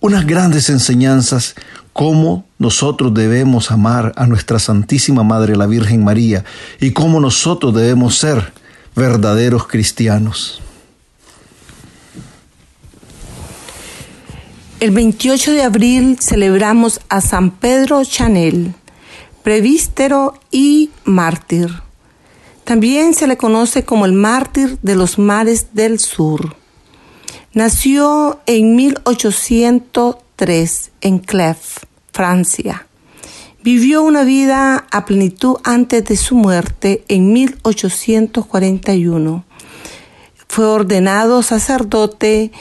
unas 0.00 0.26
grandes 0.26 0.68
enseñanzas 0.68 1.54
cómo 1.92 2.44
nosotros 2.58 3.14
debemos 3.14 3.70
amar 3.70 4.12
a 4.16 4.26
nuestra 4.26 4.58
Santísima 4.58 5.22
Madre 5.22 5.56
la 5.56 5.66
Virgen 5.66 6.02
María 6.02 6.44
y 6.80 6.90
cómo 6.90 7.20
nosotros 7.20 7.74
debemos 7.74 8.18
ser 8.18 8.52
verdaderos 8.96 9.68
cristianos. 9.68 10.63
El 14.84 14.90
28 14.90 15.52
de 15.52 15.62
abril 15.62 16.18
celebramos 16.20 17.00
a 17.08 17.22
San 17.22 17.52
Pedro 17.52 18.04
Chanel, 18.04 18.74
prevístero 19.42 20.38
y 20.50 20.90
mártir. 21.04 21.70
También 22.64 23.14
se 23.14 23.26
le 23.26 23.38
conoce 23.38 23.86
como 23.86 24.04
el 24.04 24.12
mártir 24.12 24.78
de 24.82 24.94
los 24.94 25.18
mares 25.18 25.68
del 25.72 25.98
sur. 25.98 26.54
Nació 27.54 28.40
en 28.44 28.76
1803 28.76 30.90
en 31.00 31.18
Clef, 31.18 31.78
Francia. 32.12 32.86
Vivió 33.62 34.02
una 34.02 34.22
vida 34.22 34.86
a 34.90 35.06
plenitud 35.06 35.56
antes 35.64 36.04
de 36.04 36.18
su 36.18 36.34
muerte 36.34 37.06
en 37.08 37.32
1841. 37.32 39.44
Fue 40.46 40.66
ordenado 40.66 41.42
sacerdote 41.42 42.52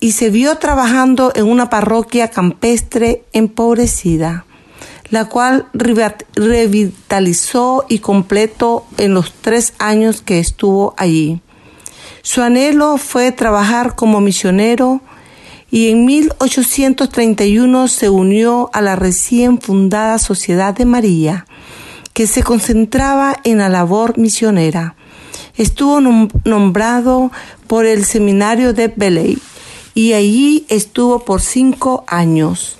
y 0.00 0.12
se 0.12 0.30
vio 0.30 0.58
trabajando 0.58 1.32
en 1.34 1.46
una 1.46 1.70
parroquia 1.70 2.28
campestre 2.28 3.24
empobrecida, 3.32 4.44
la 5.10 5.24
cual 5.24 5.66
revitalizó 5.72 7.84
y 7.88 7.98
completó 7.98 8.86
en 8.96 9.14
los 9.14 9.32
tres 9.32 9.74
años 9.78 10.22
que 10.22 10.38
estuvo 10.38 10.94
allí. 10.96 11.40
Su 12.22 12.42
anhelo 12.42 12.98
fue 12.98 13.32
trabajar 13.32 13.96
como 13.96 14.20
misionero 14.20 15.00
y 15.70 15.90
en 15.90 16.04
1831 16.04 17.88
se 17.88 18.08
unió 18.08 18.70
a 18.72 18.80
la 18.80 18.96
recién 18.96 19.60
fundada 19.60 20.18
Sociedad 20.18 20.74
de 20.74 20.84
María, 20.84 21.46
que 22.12 22.26
se 22.26 22.42
concentraba 22.42 23.36
en 23.44 23.58
la 23.58 23.68
labor 23.68 24.18
misionera. 24.18 24.94
Estuvo 25.56 26.00
nombrado 26.00 27.30
por 27.66 27.84
el 27.84 28.04
seminario 28.04 28.72
de 28.72 28.88
Belay 28.88 29.38
y 29.98 30.12
allí 30.12 30.64
estuvo 30.68 31.24
por 31.24 31.40
cinco 31.40 32.04
años. 32.06 32.76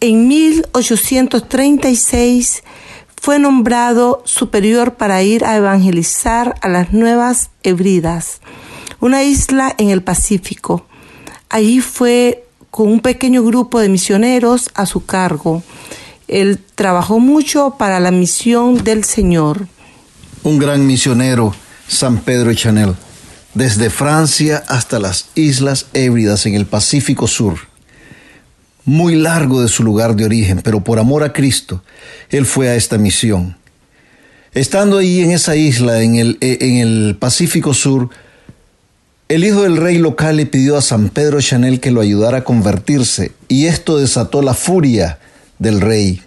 En 0.00 0.28
1836 0.28 2.62
fue 3.18 3.38
nombrado 3.38 4.22
superior 4.26 4.96
para 4.96 5.22
ir 5.22 5.46
a 5.46 5.56
evangelizar 5.56 6.56
a 6.60 6.68
las 6.68 6.92
Nuevas 6.92 7.48
Hebridas, 7.62 8.42
una 9.00 9.24
isla 9.24 9.74
en 9.78 9.88
el 9.88 10.02
Pacífico. 10.02 10.84
Allí 11.48 11.80
fue 11.80 12.44
con 12.70 12.88
un 12.88 13.00
pequeño 13.00 13.42
grupo 13.42 13.80
de 13.80 13.88
misioneros 13.88 14.68
a 14.74 14.84
su 14.84 15.06
cargo. 15.06 15.62
Él 16.28 16.58
trabajó 16.74 17.18
mucho 17.18 17.76
para 17.78 17.98
la 17.98 18.10
misión 18.10 18.84
del 18.84 19.04
Señor. 19.04 19.68
Un 20.42 20.58
gran 20.58 20.86
misionero, 20.86 21.54
San 21.88 22.18
Pedro 22.18 22.52
Chanel 22.52 22.94
desde 23.54 23.90
Francia 23.90 24.62
hasta 24.68 24.98
las 24.98 25.26
Islas 25.34 25.86
Hébridas 25.92 26.46
en 26.46 26.54
el 26.54 26.66
Pacífico 26.66 27.28
Sur. 27.28 27.58
Muy 28.84 29.14
largo 29.14 29.62
de 29.62 29.68
su 29.68 29.84
lugar 29.84 30.16
de 30.16 30.24
origen, 30.24 30.60
pero 30.62 30.82
por 30.82 30.98
amor 30.98 31.22
a 31.22 31.32
Cristo, 31.32 31.82
él 32.30 32.46
fue 32.46 32.68
a 32.68 32.74
esta 32.74 32.98
misión. 32.98 33.56
Estando 34.54 34.98
ahí 34.98 35.20
en 35.20 35.30
esa 35.30 35.56
isla, 35.56 36.02
en 36.02 36.16
el, 36.16 36.38
en 36.40 36.76
el 36.76 37.16
Pacífico 37.18 37.74
Sur, 37.74 38.10
el 39.28 39.44
hijo 39.44 39.62
del 39.62 39.76
rey 39.76 39.98
local 39.98 40.36
le 40.36 40.46
pidió 40.46 40.76
a 40.76 40.82
San 40.82 41.08
Pedro 41.08 41.40
Chanel 41.40 41.80
que 41.80 41.90
lo 41.90 42.00
ayudara 42.00 42.38
a 42.38 42.44
convertirse, 42.44 43.32
y 43.48 43.66
esto 43.66 43.98
desató 43.98 44.42
la 44.42 44.52
furia 44.52 45.18
del 45.58 45.80
rey. 45.80 46.20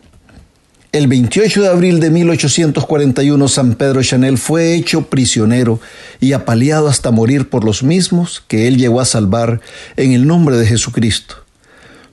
El 0.96 1.08
28 1.08 1.62
de 1.62 1.68
abril 1.68 2.00
de 2.00 2.10
1841 2.10 3.48
San 3.50 3.74
Pedro 3.74 4.02
Chanel 4.02 4.38
fue 4.38 4.76
hecho 4.76 5.10
prisionero 5.10 5.82
y 6.22 6.32
apaleado 6.32 6.88
hasta 6.88 7.12
morir 7.12 7.50
por 7.50 7.66
los 7.66 7.84
mismos 7.84 8.46
que 8.48 8.70
él 8.70 8.78
llegó 8.78 9.02
a 9.02 9.06
salvar 9.06 9.60
en 9.98 10.14
el 10.14 10.26
nombre 10.26 10.56
de 10.56 10.66
Jesucristo. 10.66 11.36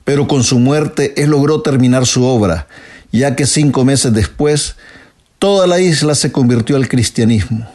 Pero 0.03 0.27
con 0.27 0.43
su 0.43 0.59
muerte 0.59 1.13
él 1.15 1.29
logró 1.29 1.61
terminar 1.61 2.05
su 2.05 2.25
obra, 2.25 2.67
ya 3.13 3.37
que 3.37 3.47
cinco 3.47 3.85
meses 3.85 4.11
después 4.11 4.75
toda 5.39 5.65
la 5.65 5.79
isla 5.79 6.13
se 6.13 6.33
convirtió 6.33 6.75
al 6.75 6.89
cristianismo. 6.89 7.65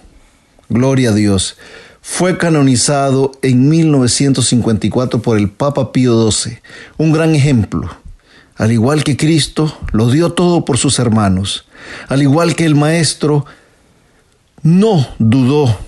Gloria 0.69 1.09
a 1.09 1.15
Dios. 1.15 1.57
Fue 2.03 2.37
canonizado 2.37 3.33
en 3.41 3.67
1954 3.71 5.23
por 5.23 5.39
el 5.39 5.49
Papa 5.49 5.91
Pío 5.91 6.31
XII, 6.31 6.59
un 6.99 7.13
gran 7.13 7.35
ejemplo 7.35 7.97
al 8.59 8.73
igual 8.73 9.05
que 9.05 9.17
Cristo, 9.17 9.79
lo 9.93 10.11
dio 10.11 10.33
todo 10.33 10.65
por 10.65 10.79
sus 10.79 10.99
hermanos. 10.99 11.65
Al 12.09 12.23
igual 12.23 12.57
que 12.57 12.65
el 12.65 12.75
Maestro, 12.75 13.47
no 14.63 15.07
dudó 15.21 15.79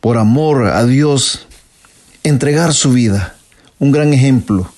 por 0.00 0.16
amor 0.16 0.66
a 0.66 0.86
Dios 0.86 1.46
entregar 2.22 2.72
su 2.72 2.92
vida. 2.92 3.36
Un 3.78 3.92
gran 3.92 4.14
ejemplo 4.14 4.72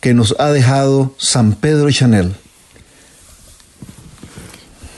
que 0.00 0.12
nos 0.12 0.34
ha 0.40 0.50
dejado 0.50 1.14
San 1.18 1.52
Pedro 1.52 1.90
Chanel. 1.90 2.34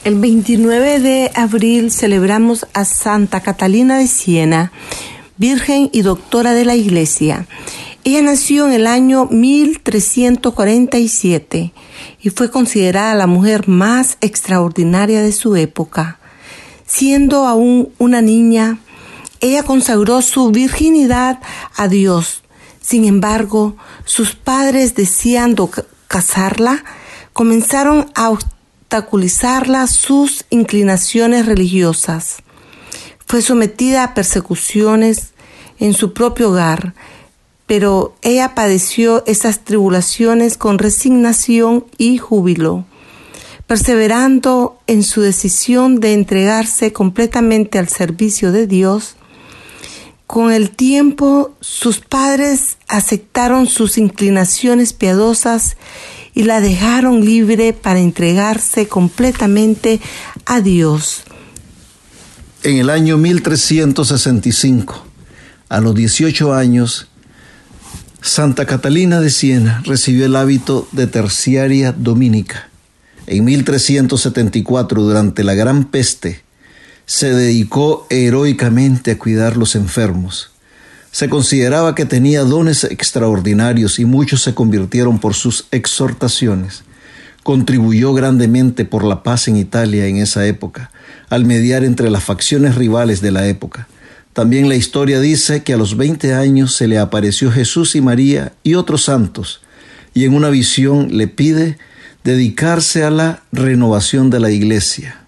El 0.03 0.15
29 0.15 0.99
de 0.99 1.31
abril 1.35 1.91
celebramos 1.91 2.65
a 2.73 2.83
Santa 2.83 3.41
Catalina 3.41 3.99
de 3.99 4.07
Siena, 4.07 4.71
Virgen 5.37 5.89
y 5.93 6.01
Doctora 6.01 6.53
de 6.53 6.65
la 6.65 6.75
Iglesia. 6.75 7.45
Ella 8.07 8.21
nació 8.21 8.67
en 8.67 8.71
el 8.71 8.87
año 8.87 9.25
1347 9.25 11.73
y 12.21 12.29
fue 12.29 12.49
considerada 12.49 13.13
la 13.15 13.27
mujer 13.27 13.67
más 13.67 14.17
extraordinaria 14.21 15.21
de 15.21 15.33
su 15.33 15.57
época. 15.57 16.17
Siendo 16.85 17.45
aún 17.45 17.89
una 17.97 18.21
niña, 18.21 18.79
ella 19.41 19.63
consagró 19.63 20.21
su 20.21 20.51
virginidad 20.51 21.41
a 21.75 21.89
Dios. 21.89 22.43
Sin 22.79 23.03
embargo, 23.03 23.75
sus 24.05 24.35
padres 24.35 24.95
deseando 24.95 25.69
casarla, 26.07 26.85
comenzaron 27.33 28.09
a 28.15 28.29
obstaculizarla 28.29 29.85
sus 29.87 30.45
inclinaciones 30.49 31.45
religiosas. 31.45 32.37
Fue 33.25 33.41
sometida 33.41 34.05
a 34.05 34.13
persecuciones 34.13 35.33
en 35.77 35.93
su 35.93 36.13
propio 36.13 36.51
hogar 36.51 36.93
pero 37.67 38.15
ella 38.21 38.55
padeció 38.55 39.23
esas 39.27 39.63
tribulaciones 39.65 40.57
con 40.57 40.79
resignación 40.79 41.85
y 41.97 42.17
júbilo, 42.17 42.85
perseverando 43.67 44.79
en 44.87 45.03
su 45.03 45.21
decisión 45.21 45.99
de 45.99 46.13
entregarse 46.13 46.93
completamente 46.93 47.77
al 47.77 47.89
servicio 47.89 48.53
de 48.53 48.65
Dios. 48.67 49.15
Con 50.25 50.51
el 50.51 50.71
tiempo 50.71 51.55
sus 51.59 51.99
padres 51.99 52.77
aceptaron 52.87 53.67
sus 53.67 53.97
inclinaciones 53.97 54.93
piadosas 54.93 55.75
y 56.33 56.43
la 56.43 56.61
dejaron 56.61 57.25
libre 57.25 57.73
para 57.73 57.99
entregarse 57.99 58.87
completamente 58.87 59.99
a 60.45 60.61
Dios. 60.61 61.23
En 62.63 62.77
el 62.77 62.89
año 62.89 63.17
1365, 63.17 65.05
a 65.69 65.81
los 65.81 65.95
18 65.95 66.53
años, 66.53 67.07
Santa 68.21 68.65
Catalina 68.65 69.21
de 69.21 69.29
Siena 69.29 69.81
recibió 69.85 70.25
el 70.25 70.35
hábito 70.35 70.87
de 70.91 71.07
terciaria 71.07 71.91
dominica. 71.91 72.69
En 73.27 73.45
1374, 73.45 75.01
durante 75.01 75.43
la 75.43 75.53
Gran 75.53 75.85
Peste, 75.85 76.41
se 77.05 77.33
dedicó 77.33 78.07
heroicamente 78.09 79.11
a 79.11 79.19
cuidar 79.19 79.55
los 79.55 79.75
enfermos. 79.75 80.51
Se 81.11 81.29
consideraba 81.29 81.95
que 81.95 82.05
tenía 82.05 82.43
dones 82.43 82.83
extraordinarios 82.83 83.99
y 83.99 84.05
muchos 84.05 84.41
se 84.41 84.53
convirtieron 84.53 85.19
por 85.19 85.33
sus 85.33 85.67
exhortaciones. 85.71 86.83
Contribuyó 87.43 88.13
grandemente 88.13 88.83
por 88.83 89.03
la 89.03 89.23
paz 89.23 89.47
en 89.47 89.57
Italia 89.57 90.07
en 90.07 90.17
esa 90.17 90.45
época, 90.47 90.91
al 91.29 91.45
mediar 91.45 91.83
entre 91.83 92.09
las 92.09 92.23
facciones 92.23 92.75
rivales 92.75 93.21
de 93.21 93.31
la 93.31 93.47
época. 93.47 93.87
También 94.37 94.69
la 94.69 94.75
historia 94.75 95.19
dice 95.19 95.63
que 95.63 95.73
a 95.73 95.77
los 95.77 95.97
20 95.97 96.35
años 96.35 96.75
se 96.75 96.87
le 96.87 96.99
apareció 96.99 97.51
Jesús 97.51 97.95
y 97.95 98.01
María 98.01 98.53
y 98.61 98.75
otros 98.75 99.05
santos, 99.05 99.61
y 100.13 100.25
en 100.25 100.35
una 100.35 100.51
visión 100.51 101.17
le 101.17 101.27
pide 101.27 101.79
dedicarse 102.23 103.03
a 103.03 103.09
la 103.09 103.41
renovación 103.51 104.29
de 104.29 104.39
la 104.39 104.51
iglesia. 104.51 105.25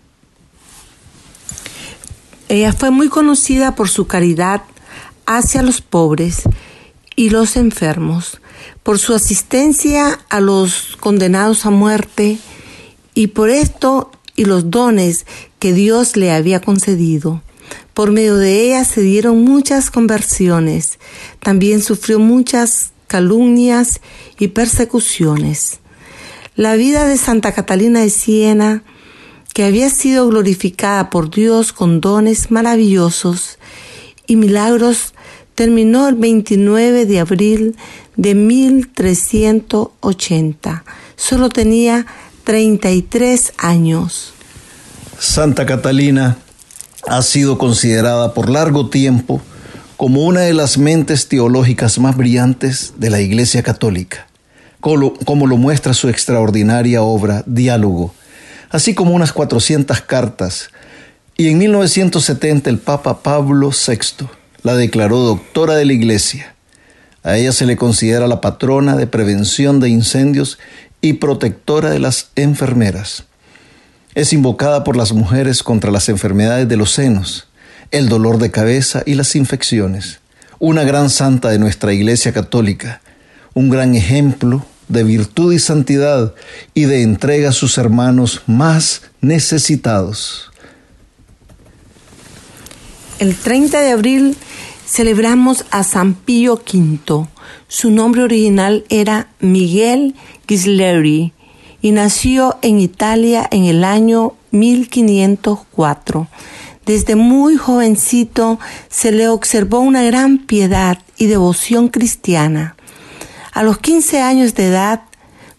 Ella 2.50 2.72
fue 2.72 2.91
muy 2.91 3.10
conocida 3.10 3.74
por 3.74 3.89
su 3.89 4.06
caridad 4.06 4.62
hacia 5.26 5.63
los 5.63 5.82
pobres 5.82 6.43
y 7.15 7.32
los 7.32 7.58
enfermos, 7.58 8.39
por 8.84 9.00
su 9.00 9.15
asistencia 9.15 10.19
a 10.30 10.39
los 10.39 10.98
condenados 11.00 11.65
a 11.65 11.72
muerte 11.72 12.38
y 13.15 13.26
por 13.26 13.50
esto 13.50 14.12
y 14.36 14.45
los 14.45 14.69
dones 14.69 15.26
que 15.58 15.74
Dios 15.74 16.15
le 16.15 16.32
había 16.32 16.62
concedido. 16.62 17.41
Por 17.99 18.12
medio 18.13 18.38
de 18.38 18.62
ella 18.62 18.85
se 18.85 19.01
dieron 19.01 19.43
muchas 19.43 19.91
conversiones. 19.91 20.99
También 21.41 21.81
sufrió 21.81 22.17
muchas 22.17 22.91
calumnias 23.07 23.99
y 24.39 24.47
persecuciones. 24.47 25.81
La 26.55 26.75
vida 26.75 27.03
de 27.03 27.17
Santa 27.17 27.51
Catalina 27.51 27.99
de 27.99 28.09
Siena, 28.09 28.83
que 29.53 29.65
había 29.65 29.89
sido 29.89 30.29
glorificada 30.29 31.09
por 31.09 31.29
Dios 31.29 31.73
con 31.73 31.99
dones 31.99 32.51
maravillosos 32.51 33.59
y 34.27 34.38
milagros, 34.38 35.13
terminó 35.53 36.07
el 36.07 36.15
29 36.15 37.05
de 37.05 37.19
abril 37.19 37.75
de 38.15 38.33
1380. 38.33 40.85
Solo 41.17 41.49
tenía 41.49 42.05
33 42.45 43.55
años. 43.57 44.31
Santa 45.19 45.65
Catalina 45.65 46.38
ha 47.07 47.21
sido 47.21 47.57
considerada 47.57 48.33
por 48.33 48.49
largo 48.49 48.89
tiempo 48.89 49.41
como 49.97 50.25
una 50.25 50.41
de 50.41 50.53
las 50.53 50.77
mentes 50.77 51.27
teológicas 51.27 51.99
más 51.99 52.15
brillantes 52.15 52.93
de 52.97 53.09
la 53.09 53.19
Iglesia 53.19 53.63
Católica, 53.63 54.27
como 54.79 55.47
lo 55.47 55.57
muestra 55.57 55.93
su 55.93 56.09
extraordinaria 56.09 57.01
obra 57.01 57.43
Diálogo, 57.45 58.13
así 58.69 58.93
como 58.93 59.12
unas 59.12 59.33
400 59.33 60.01
cartas, 60.01 60.69
y 61.35 61.47
en 61.47 61.57
1970 61.57 62.69
el 62.69 62.79
Papa 62.79 63.23
Pablo 63.23 63.71
VI 63.71 64.27
la 64.62 64.75
declaró 64.75 65.19
doctora 65.19 65.75
de 65.75 65.85
la 65.85 65.93
Iglesia. 65.93 66.53
A 67.23 67.38
ella 67.38 67.51
se 67.51 67.65
le 67.65 67.77
considera 67.77 68.27
la 68.27 68.41
patrona 68.41 68.95
de 68.95 69.07
prevención 69.07 69.79
de 69.79 69.89
incendios 69.89 70.59
y 71.01 71.13
protectora 71.13 71.91
de 71.91 71.99
las 71.99 72.29
enfermeras. 72.35 73.25
Es 74.19 74.34
invocada 74.34 74.84
por 74.84 74.97
las 74.97 75.13
mujeres 75.13 75.63
contra 75.63 75.91
las 75.91 76.10
enfermedades 76.10 76.67
de 76.67 76.75
los 76.75 76.91
senos, 76.91 77.47
el 77.89 78.10
dolor 78.10 78.38
de 78.38 78.51
cabeza 78.51 79.01
y 79.05 79.13
las 79.13 79.34
infecciones. 79.34 80.19
Una 80.60 80.84
gran 80.84 81.10
santa 81.10 81.47
de 81.51 81.58
nuestra 81.58 81.93
Iglesia 81.93 82.34
Católica, 82.34 82.99
un 83.53 83.69
gran 83.69 83.95
ejemplo 83.95 84.65
de 84.89 85.05
virtud 85.05 85.53
y 85.53 85.60
santidad 85.60 86.34
y 86.73 86.84
de 86.84 87.01
entrega 87.01 87.51
a 87.51 87.53
sus 87.53 87.77
hermanos 87.77 88.41
más 88.45 89.03
necesitados. 89.21 90.51
El 93.19 93.38
30 93.38 93.79
de 93.79 93.91
abril 93.91 94.36
celebramos 94.86 95.63
a 95.71 95.84
San 95.86 96.13
Pío 96.13 96.55
V. 96.55 97.25
Su 97.69 97.89
nombre 97.89 98.23
original 98.23 98.84
era 98.89 99.29
Miguel 99.39 100.13
Ghisleri 100.45 101.32
y 101.81 101.91
nació 101.91 102.57
en 102.61 102.79
Italia 102.79 103.47
en 103.51 103.65
el 103.65 103.83
año 103.83 104.33
1504. 104.51 106.27
Desde 106.85 107.15
muy 107.15 107.55
jovencito 107.55 108.59
se 108.89 109.11
le 109.11 109.27
observó 109.27 109.79
una 109.79 110.03
gran 110.03 110.39
piedad 110.39 110.97
y 111.17 111.27
devoción 111.27 111.89
cristiana. 111.89 112.75
A 113.51 113.63
los 113.63 113.77
15 113.77 114.21
años 114.21 114.55
de 114.55 114.67
edad 114.67 115.01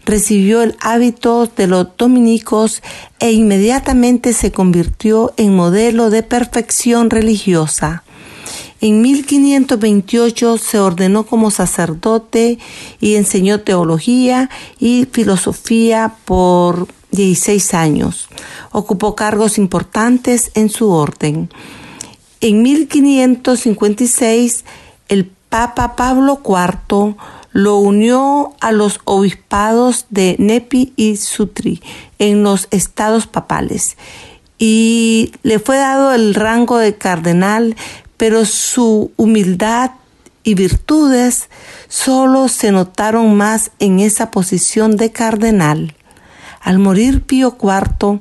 recibió 0.04 0.62
el 0.62 0.76
hábito 0.80 1.46
de 1.46 1.66
los 1.66 1.96
dominicos 1.96 2.82
e 3.18 3.32
inmediatamente 3.32 4.32
se 4.32 4.50
convirtió 4.50 5.32
en 5.36 5.54
modelo 5.54 6.10
de 6.10 6.22
perfección 6.22 7.10
religiosa. 7.10 8.02
En 8.80 9.02
1528 9.02 10.56
se 10.56 10.78
ordenó 10.78 11.26
como 11.26 11.50
sacerdote 11.50 12.58
y 12.98 13.16
enseñó 13.16 13.60
teología 13.60 14.48
y 14.78 15.06
filosofía 15.10 16.14
por 16.24 16.88
16 17.10 17.74
años. 17.74 18.30
Ocupó 18.72 19.14
cargos 19.14 19.58
importantes 19.58 20.50
en 20.54 20.70
su 20.70 20.90
orden. 20.90 21.50
En 22.40 22.62
1556 22.62 24.64
el 25.08 25.30
Papa 25.50 25.96
Pablo 25.96 26.40
IV 26.44 27.16
lo 27.52 27.78
unió 27.78 28.54
a 28.60 28.72
los 28.72 29.00
obispados 29.04 30.06
de 30.08 30.36
Nepi 30.38 30.94
y 30.96 31.16
Sutri 31.16 31.82
en 32.18 32.44
los 32.44 32.68
estados 32.70 33.26
papales 33.26 33.96
y 34.60 35.32
le 35.42 35.58
fue 35.58 35.78
dado 35.78 36.12
el 36.12 36.34
rango 36.34 36.76
de 36.76 36.94
cardenal, 36.94 37.74
pero 38.20 38.44
su 38.44 39.10
humildad 39.16 39.92
y 40.44 40.52
virtudes 40.52 41.48
solo 41.88 42.48
se 42.48 42.70
notaron 42.70 43.34
más 43.34 43.70
en 43.78 43.98
esa 43.98 44.30
posición 44.30 44.98
de 44.98 45.10
cardenal. 45.10 45.94
Al 46.60 46.78
morir 46.78 47.22
Pío 47.22 47.56
IV, 47.58 48.20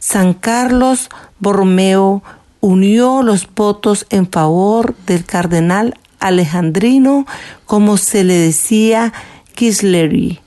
San 0.00 0.34
Carlos 0.34 1.08
Borromeo 1.38 2.24
unió 2.58 3.22
los 3.22 3.48
votos 3.54 4.06
en 4.10 4.28
favor 4.28 4.96
del 5.06 5.24
cardenal 5.24 5.96
alejandrino, 6.18 7.24
como 7.64 7.96
se 7.96 8.24
le 8.24 8.34
decía 8.34 9.12
Kisleri, 9.54 10.40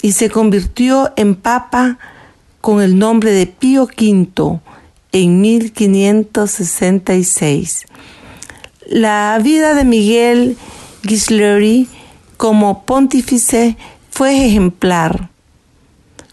y 0.00 0.12
se 0.12 0.30
convirtió 0.30 1.12
en 1.16 1.34
papa 1.34 1.98
con 2.60 2.82
el 2.82 3.00
nombre 3.00 3.32
de 3.32 3.48
Pío 3.48 3.82
V 3.82 4.60
en 5.10 5.40
1566. 5.40 7.86
La 8.92 9.40
vida 9.42 9.72
de 9.72 9.84
Miguel 9.84 10.58
Gisleri 11.02 11.88
como 12.36 12.84
pontífice 12.84 13.78
fue 14.10 14.44
ejemplar 14.46 15.30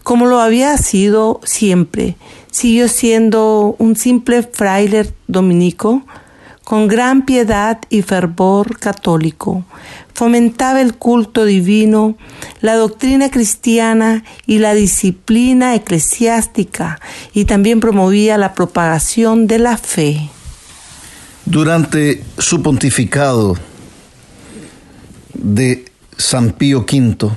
como 0.02 0.26
lo 0.26 0.40
había 0.40 0.76
sido 0.76 1.40
siempre. 1.42 2.16
Siguió 2.50 2.88
siendo 2.88 3.76
un 3.78 3.96
simple 3.96 4.42
fraile 4.42 5.10
dominico 5.26 6.02
con 6.62 6.86
gran 6.86 7.24
piedad 7.24 7.78
y 7.88 8.02
fervor 8.02 8.78
católico. 8.78 9.64
Fomentaba 10.12 10.82
el 10.82 10.94
culto 10.94 11.46
divino, 11.46 12.16
la 12.60 12.74
doctrina 12.74 13.30
cristiana 13.30 14.22
y 14.46 14.58
la 14.58 14.74
disciplina 14.74 15.74
eclesiástica 15.74 17.00
y 17.32 17.46
también 17.46 17.80
promovía 17.80 18.36
la 18.36 18.52
propagación 18.52 19.46
de 19.46 19.58
la 19.60 19.78
fe. 19.78 20.28
Durante 21.50 22.22
su 22.38 22.62
pontificado 22.62 23.56
de 25.34 25.84
San 26.16 26.52
Pío 26.52 26.86
V, 26.88 27.28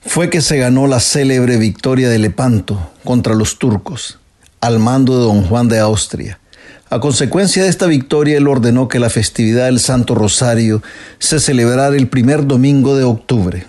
fue 0.00 0.30
que 0.30 0.40
se 0.40 0.56
ganó 0.56 0.86
la 0.86 0.98
célebre 0.98 1.58
victoria 1.58 2.08
de 2.08 2.18
Lepanto 2.18 2.90
contra 3.04 3.34
los 3.34 3.58
turcos 3.58 4.18
al 4.62 4.78
mando 4.78 5.18
de 5.18 5.24
don 5.24 5.42
Juan 5.42 5.68
de 5.68 5.78
Austria. 5.78 6.40
A 6.88 7.00
consecuencia 7.00 7.64
de 7.64 7.68
esta 7.68 7.84
victoria, 7.84 8.38
él 8.38 8.48
ordenó 8.48 8.88
que 8.88 8.98
la 8.98 9.10
festividad 9.10 9.66
del 9.66 9.78
Santo 9.78 10.14
Rosario 10.14 10.82
se 11.18 11.38
celebrara 11.38 11.94
el 11.94 12.08
primer 12.08 12.46
domingo 12.46 12.96
de 12.96 13.04
octubre. 13.04 13.66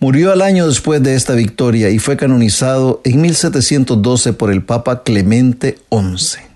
Murió 0.00 0.32
al 0.32 0.42
año 0.42 0.68
después 0.68 1.02
de 1.02 1.14
esta 1.14 1.32
victoria 1.32 1.88
y 1.88 1.98
fue 1.98 2.18
canonizado 2.18 3.00
en 3.04 3.22
1712 3.22 4.34
por 4.34 4.52
el 4.52 4.62
Papa 4.62 5.02
Clemente 5.02 5.78
XI. 5.90 6.55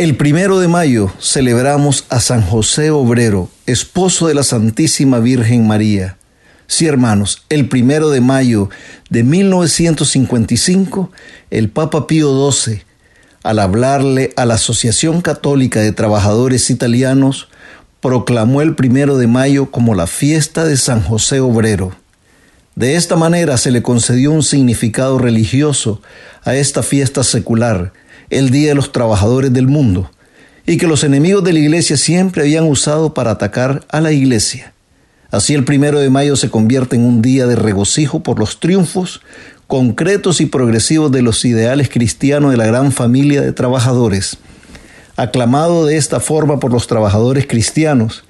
El 0.00 0.16
primero 0.16 0.58
de 0.60 0.66
mayo 0.66 1.12
celebramos 1.20 2.06
a 2.08 2.20
San 2.20 2.40
José 2.40 2.90
Obrero, 2.90 3.50
esposo 3.66 4.28
de 4.28 4.34
la 4.34 4.44
Santísima 4.44 5.18
Virgen 5.18 5.66
María. 5.66 6.16
Sí, 6.66 6.86
hermanos, 6.86 7.44
el 7.50 7.68
primero 7.68 8.08
de 8.08 8.22
mayo 8.22 8.70
de 9.10 9.24
1955, 9.24 11.12
el 11.50 11.68
Papa 11.68 12.06
Pío 12.06 12.50
XII, 12.50 12.80
al 13.42 13.58
hablarle 13.58 14.32
a 14.36 14.46
la 14.46 14.54
Asociación 14.54 15.20
Católica 15.20 15.80
de 15.80 15.92
Trabajadores 15.92 16.70
Italianos, 16.70 17.50
proclamó 18.00 18.62
el 18.62 18.74
primero 18.74 19.18
de 19.18 19.26
mayo 19.26 19.70
como 19.70 19.94
la 19.94 20.06
fiesta 20.06 20.64
de 20.64 20.78
San 20.78 21.02
José 21.02 21.40
Obrero. 21.40 21.92
De 22.74 22.96
esta 22.96 23.16
manera 23.16 23.58
se 23.58 23.70
le 23.70 23.82
concedió 23.82 24.32
un 24.32 24.44
significado 24.44 25.18
religioso 25.18 26.00
a 26.42 26.54
esta 26.54 26.82
fiesta 26.82 27.22
secular 27.22 27.92
el 28.30 28.50
Día 28.50 28.70
de 28.70 28.74
los 28.74 28.92
Trabajadores 28.92 29.52
del 29.52 29.66
Mundo, 29.66 30.10
y 30.66 30.76
que 30.76 30.86
los 30.86 31.04
enemigos 31.04 31.44
de 31.44 31.52
la 31.52 31.58
iglesia 31.58 31.96
siempre 31.96 32.42
habían 32.42 32.64
usado 32.64 33.12
para 33.12 33.32
atacar 33.32 33.84
a 33.90 34.00
la 34.00 34.12
iglesia. 34.12 34.72
Así 35.30 35.54
el 35.54 35.64
primero 35.64 36.00
de 36.00 36.10
mayo 36.10 36.36
se 36.36 36.50
convierte 36.50 36.96
en 36.96 37.04
un 37.04 37.22
día 37.22 37.46
de 37.46 37.56
regocijo 37.56 38.22
por 38.22 38.38
los 38.38 38.58
triunfos 38.58 39.20
concretos 39.70 40.40
y 40.40 40.46
progresivos 40.46 41.12
de 41.12 41.22
los 41.22 41.44
ideales 41.44 41.88
cristianos 41.88 42.50
de 42.50 42.56
la 42.56 42.66
gran 42.66 42.90
familia 42.90 43.40
de 43.40 43.52
trabajadores, 43.52 44.38
aclamado 45.14 45.86
de 45.86 45.96
esta 45.96 46.18
forma 46.18 46.58
por 46.58 46.72
los 46.72 46.88
trabajadores 46.88 47.46
cristianos 47.46 48.24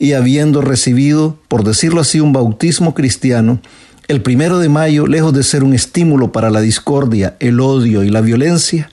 y 0.00 0.14
habiendo 0.14 0.62
recibido, 0.62 1.38
por 1.46 1.62
decirlo 1.62 2.00
así, 2.00 2.18
un 2.18 2.32
bautismo 2.32 2.92
cristiano, 2.92 3.60
el 4.08 4.20
primero 4.20 4.58
de 4.58 4.68
mayo, 4.68 5.06
lejos 5.06 5.32
de 5.32 5.44
ser 5.44 5.62
un 5.62 5.74
estímulo 5.74 6.32
para 6.32 6.50
la 6.50 6.60
discordia, 6.60 7.36
el 7.38 7.60
odio 7.60 8.02
y 8.02 8.10
la 8.10 8.20
violencia, 8.20 8.90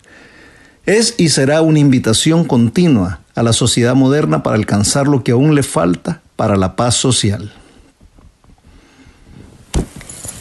es 0.88 1.16
y 1.18 1.30
será 1.30 1.62
una 1.62 1.80
invitación 1.80 2.46
continua 2.46 3.20
a 3.36 3.44
la 3.44 3.54
sociedad 3.54 3.94
moderna 3.94 4.42
para 4.42 4.56
alcanzar 4.56 5.08
lo 5.08 5.24
que 5.24 5.34
aún 5.34 5.54
le 5.54 5.62
falta 5.62 6.22
para 6.36 6.56
la 6.56 6.76
paz 6.76 6.96
social. 6.96 7.54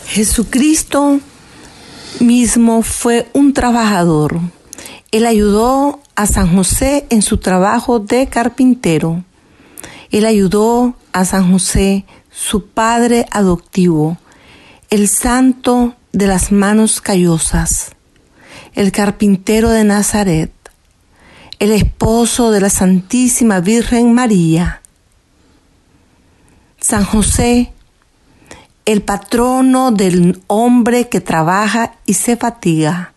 Jesucristo 0.07 1.21
mismo 2.21 2.83
fue 2.83 3.29
un 3.33 3.53
trabajador. 3.53 4.39
Él 5.11 5.27
ayudó 5.27 6.01
a 6.15 6.27
San 6.27 6.55
José 6.55 7.07
en 7.11 7.23
su 7.23 7.39
trabajo 7.39 7.99
de 7.99 8.29
carpintero. 8.29 9.25
Él 10.13 10.25
ayudó 10.25 10.95
a 11.13 11.25
San 11.25 11.51
José, 11.51 12.05
su 12.31 12.67
padre 12.67 13.27
adoptivo, 13.33 14.17
el 14.91 15.09
santo 15.09 15.97
de 16.13 16.29
las 16.29 16.53
manos 16.53 17.01
callosas, 17.01 17.96
el 18.75 18.93
carpintero 18.93 19.71
de 19.71 19.85
Nazaret, 19.85 20.53
el 21.59 21.73
esposo 21.73 22.51
de 22.51 22.61
la 22.61 22.71
Santísima 22.71 23.61
Virgen 23.61 24.13
María. 24.13 24.83
San 26.81 27.05
José 27.05 27.73
el 28.87 29.03
patrono 29.03 29.91
del 29.91 30.41
hombre 30.47 31.09
que 31.09 31.21
trabaja 31.21 31.97
y 32.07 32.15
se 32.15 32.37
fatiga 32.37 33.13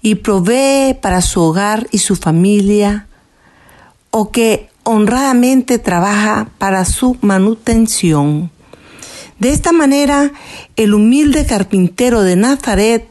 y 0.00 0.16
provee 0.16 0.94
para 0.94 1.20
su 1.20 1.40
hogar 1.42 1.86
y 1.92 1.98
su 1.98 2.16
familia, 2.16 3.06
o 4.10 4.30
que 4.30 4.70
honradamente 4.84 5.78
trabaja 5.78 6.48
para 6.56 6.84
su 6.86 7.18
manutención. 7.20 8.50
De 9.38 9.50
esta 9.50 9.72
manera, 9.72 10.32
el 10.76 10.94
humilde 10.94 11.44
carpintero 11.44 12.22
de 12.22 12.36
Nazaret, 12.36 13.08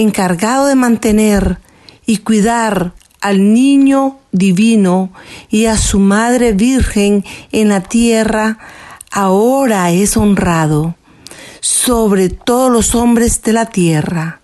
encargado 0.00 0.66
de 0.66 0.74
mantener 0.74 1.58
y 2.06 2.18
cuidar 2.18 2.94
al 3.20 3.52
niño 3.52 4.18
divino 4.32 5.10
y 5.50 5.66
a 5.66 5.76
su 5.76 5.98
madre 5.98 6.52
virgen 6.52 7.24
en 7.52 7.68
la 7.68 7.82
tierra, 7.82 8.58
ahora 9.10 9.90
es 9.90 10.16
honrado 10.16 10.94
sobre 11.60 12.30
todos 12.30 12.72
los 12.72 12.94
hombres 12.94 13.42
de 13.42 13.52
la 13.52 13.66
tierra 13.66 14.40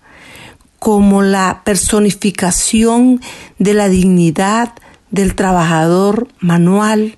como 0.77 1.23
la 1.23 1.61
personificación 1.63 3.19
de 3.57 3.73
la 3.73 3.89
dignidad 3.89 4.73
del 5.09 5.33
trabajador 5.33 6.27
manual 6.39 7.17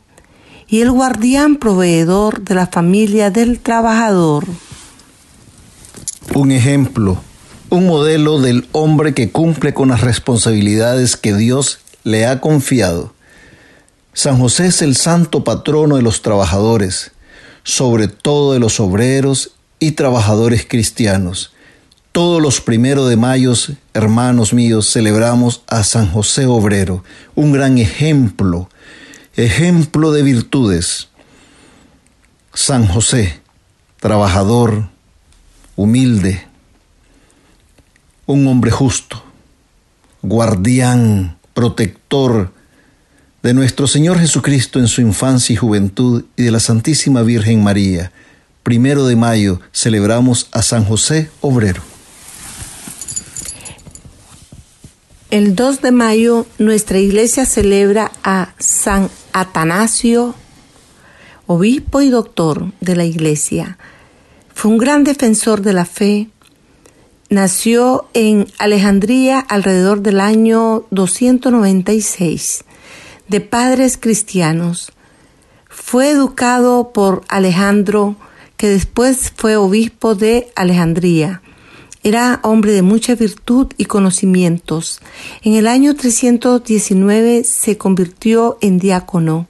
y 0.69 0.79
el 0.79 0.91
guardián 0.91 1.57
proveedor 1.57 2.41
de 2.41 2.55
la 2.55 2.67
familia 2.67 3.31
del 3.31 3.59
trabajador. 3.59 4.45
Un 6.35 6.51
ejemplo, 6.51 7.17
un 7.69 7.87
modelo 7.87 8.39
del 8.39 8.67
hombre 8.71 9.13
que 9.13 9.31
cumple 9.31 9.73
con 9.73 9.89
las 9.89 10.01
responsabilidades 10.01 11.15
que 11.17 11.33
Dios 11.33 11.79
le 12.03 12.25
ha 12.25 12.41
confiado. 12.41 13.13
San 14.13 14.39
José 14.39 14.67
es 14.67 14.81
el 14.81 14.95
santo 14.95 15.43
patrono 15.43 15.95
de 15.95 16.01
los 16.01 16.21
trabajadores 16.21 17.11
sobre 17.69 18.07
todo 18.07 18.53
de 18.53 18.59
los 18.59 18.79
obreros 18.79 19.51
y 19.79 19.91
trabajadores 19.91 20.65
cristianos. 20.67 21.53
Todos 22.11 22.41
los 22.41 22.61
primeros 22.61 23.07
de 23.09 23.15
mayo, 23.15 23.53
hermanos 23.93 24.53
míos, 24.53 24.91
celebramos 24.91 25.61
a 25.67 25.83
San 25.83 26.11
José 26.11 26.47
Obrero, 26.47 27.03
un 27.35 27.51
gran 27.51 27.77
ejemplo, 27.77 28.69
ejemplo 29.35 30.11
de 30.11 30.23
virtudes. 30.23 31.09
San 32.53 32.87
José, 32.87 33.39
trabajador, 33.99 34.89
humilde, 35.75 36.48
un 38.33 38.45
hombre 38.45 38.69
justo, 38.69 39.23
guardián, 40.21 41.39
protector, 41.55 42.51
de 43.41 43.55
nuestro 43.55 43.87
Señor 43.87 44.19
Jesucristo 44.19 44.77
en 44.77 44.87
su 44.87 45.01
infancia 45.01 45.53
y 45.53 45.55
juventud 45.55 46.25
y 46.37 46.43
de 46.43 46.51
la 46.51 46.59
Santísima 46.59 47.23
Virgen 47.23 47.63
María. 47.63 48.11
Primero 48.61 49.07
de 49.07 49.15
mayo 49.15 49.61
celebramos 49.71 50.47
a 50.51 50.61
San 50.61 50.85
José 50.85 51.31
Obrero. 51.41 51.81
El 55.31 55.55
2 55.55 55.81
de 55.81 55.91
mayo 55.91 56.45
nuestra 56.59 56.99
iglesia 56.99 57.47
celebra 57.47 58.11
a 58.23 58.53
San 58.59 59.09
Atanasio, 59.33 60.35
obispo 61.47 62.01
y 62.01 62.11
doctor 62.11 62.73
de 62.79 62.95
la 62.95 63.05
iglesia. 63.05 63.79
Fue 64.53 64.69
un 64.69 64.77
gran 64.77 65.03
defensor 65.03 65.63
de 65.63 65.73
la 65.73 65.85
fe. 65.85 66.29
Nació 67.29 68.07
en 68.15 68.47
Alejandría 68.57 69.39
alrededor 69.39 70.01
del 70.01 70.19
año 70.19 70.85
296 70.89 72.63
de 73.27 73.39
padres 73.39 73.99
cristianos. 73.99 74.91
Fue 75.69 76.09
educado 76.09 76.91
por 76.91 77.21
Alejandro, 77.27 78.15
que 78.57 78.67
después 78.69 79.31
fue 79.35 79.57
obispo 79.57 80.15
de 80.15 80.47
Alejandría. 80.55 81.43
Era 82.01 82.39
hombre 82.41 82.71
de 82.71 82.81
mucha 82.81 83.13
virtud 83.13 83.67
y 83.77 83.85
conocimientos. 83.85 84.99
En 85.43 85.53
el 85.53 85.67
año 85.67 85.95
319 85.95 87.43
se 87.43 87.77
convirtió 87.77 88.57
en 88.59 88.79
diácono 88.79 89.47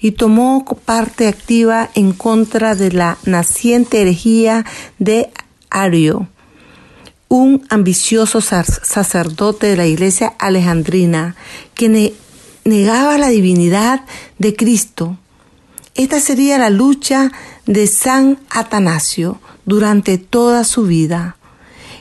y 0.00 0.12
tomó 0.12 0.64
parte 0.64 1.28
activa 1.28 1.90
en 1.94 2.14
contra 2.14 2.74
de 2.74 2.90
la 2.90 3.18
naciente 3.24 4.00
herejía 4.00 4.64
de 4.98 5.30
Ario, 5.68 6.28
un 7.28 7.66
ambicioso 7.68 8.40
sacerdote 8.40 9.68
de 9.68 9.76
la 9.76 9.86
iglesia 9.86 10.34
alejandrina, 10.38 11.36
quien 11.74 12.12
negaba 12.64 13.18
la 13.18 13.28
divinidad 13.28 14.04
de 14.38 14.56
Cristo. 14.56 15.18
Esta 15.94 16.20
sería 16.20 16.58
la 16.58 16.70
lucha 16.70 17.32
de 17.66 17.86
San 17.86 18.38
Atanasio 18.50 19.40
durante 19.66 20.16
toda 20.16 20.64
su 20.64 20.84
vida. 20.84 21.36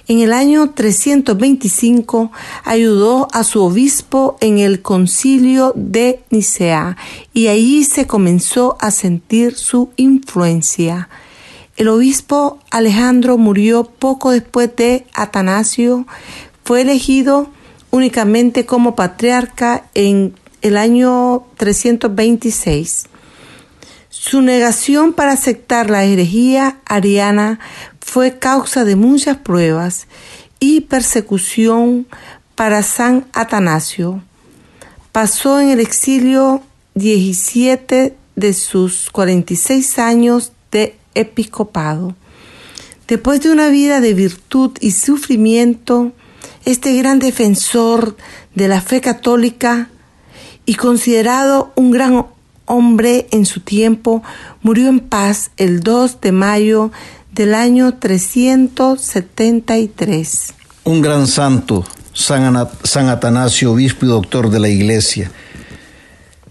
En 0.07 0.19
el 0.19 0.31
año 0.31 0.69
325 0.69 2.31
ayudó 2.63 3.27
a 3.33 3.43
su 3.43 3.61
obispo 3.61 4.37
en 4.39 4.59
el 4.59 4.81
concilio 4.81 5.73
de 5.75 6.23
Nicea 6.29 6.95
y 7.33 7.47
ahí 7.47 7.83
se 7.83 8.07
comenzó 8.07 8.77
a 8.79 8.91
sentir 8.91 9.55
su 9.55 9.89
influencia. 9.97 11.09
El 11.77 11.89
obispo 11.89 12.59
Alejandro 12.71 13.37
murió 13.37 13.83
poco 13.83 14.31
después 14.31 14.75
de 14.75 15.05
Atanasio, 15.13 16.07
fue 16.63 16.81
elegido 16.81 17.51
únicamente 17.91 18.65
como 18.65 18.95
patriarca 18.95 19.85
en 19.93 20.33
el 20.63 20.75
año 20.75 21.45
326. 21.57 23.05
Su 24.09 24.41
negación 24.41 25.13
para 25.13 25.33
aceptar 25.33 25.91
la 25.91 26.03
herejía 26.03 26.79
ariana 26.85 27.59
fue 28.01 28.39
causa 28.39 28.83
de 28.83 28.95
muchas 28.95 29.37
pruebas 29.37 30.07
y 30.59 30.81
persecución 30.81 32.07
para 32.55 32.81
San 32.81 33.27
Atanasio. 33.33 34.23
Pasó 35.11 35.59
en 35.59 35.69
el 35.69 35.79
exilio 35.79 36.63
17 36.95 38.15
de 38.35 38.53
sus 38.53 39.11
46 39.11 39.99
años 39.99 40.51
de 40.71 40.96
episcopado. 41.19 42.15
Después 43.07 43.41
de 43.41 43.51
una 43.51 43.69
vida 43.69 44.01
de 44.01 44.13
virtud 44.13 44.71
y 44.81 44.91
sufrimiento, 44.91 46.11
este 46.65 46.93
gran 46.95 47.19
defensor 47.19 48.17
de 48.55 48.67
la 48.67 48.81
fe 48.81 48.99
católica 49.01 49.89
y 50.65 50.73
considerado 50.75 51.71
un 51.75 51.91
gran 51.91 52.25
hombre 52.65 53.27
en 53.31 53.45
su 53.45 53.61
tiempo, 53.61 54.21
murió 54.61 54.89
en 54.89 54.99
paz 54.99 55.51
el 55.57 55.79
2 55.79 56.21
de 56.21 56.31
mayo 56.33 56.91
del 57.31 57.55
año 57.55 57.95
373. 57.95 60.53
Un 60.83 61.01
gran 61.01 61.25
santo, 61.27 61.85
San, 62.13 62.57
Atanasio, 63.09 63.71
obispo 63.71 64.05
y 64.05 64.09
doctor 64.09 64.49
de 64.49 64.59
la 64.59 64.67
iglesia. 64.69 65.31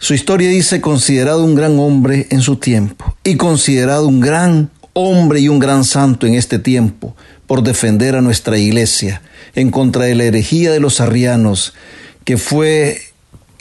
Su 0.06 0.14
historia 0.14 0.48
dice 0.48 0.80
considerado 0.80 1.44
un 1.44 1.56
gran 1.56 1.80
hombre 1.80 2.28
en 2.30 2.40
su 2.40 2.54
tiempo 2.54 3.16
y 3.24 3.34
considerado 3.34 4.06
un 4.06 4.20
gran 4.20 4.70
hombre 4.92 5.40
y 5.40 5.48
un 5.48 5.58
gran 5.58 5.82
santo 5.82 6.28
en 6.28 6.34
este 6.34 6.60
tiempo, 6.60 7.16
por 7.48 7.64
defender 7.64 8.14
a 8.14 8.20
nuestra 8.20 8.56
iglesia 8.56 9.20
en 9.56 9.72
contra 9.72 10.04
de 10.04 10.14
la 10.14 10.22
herejía 10.22 10.70
de 10.70 10.78
los 10.78 11.00
arrianos, 11.00 11.74
que 12.22 12.36
fue, 12.36 13.00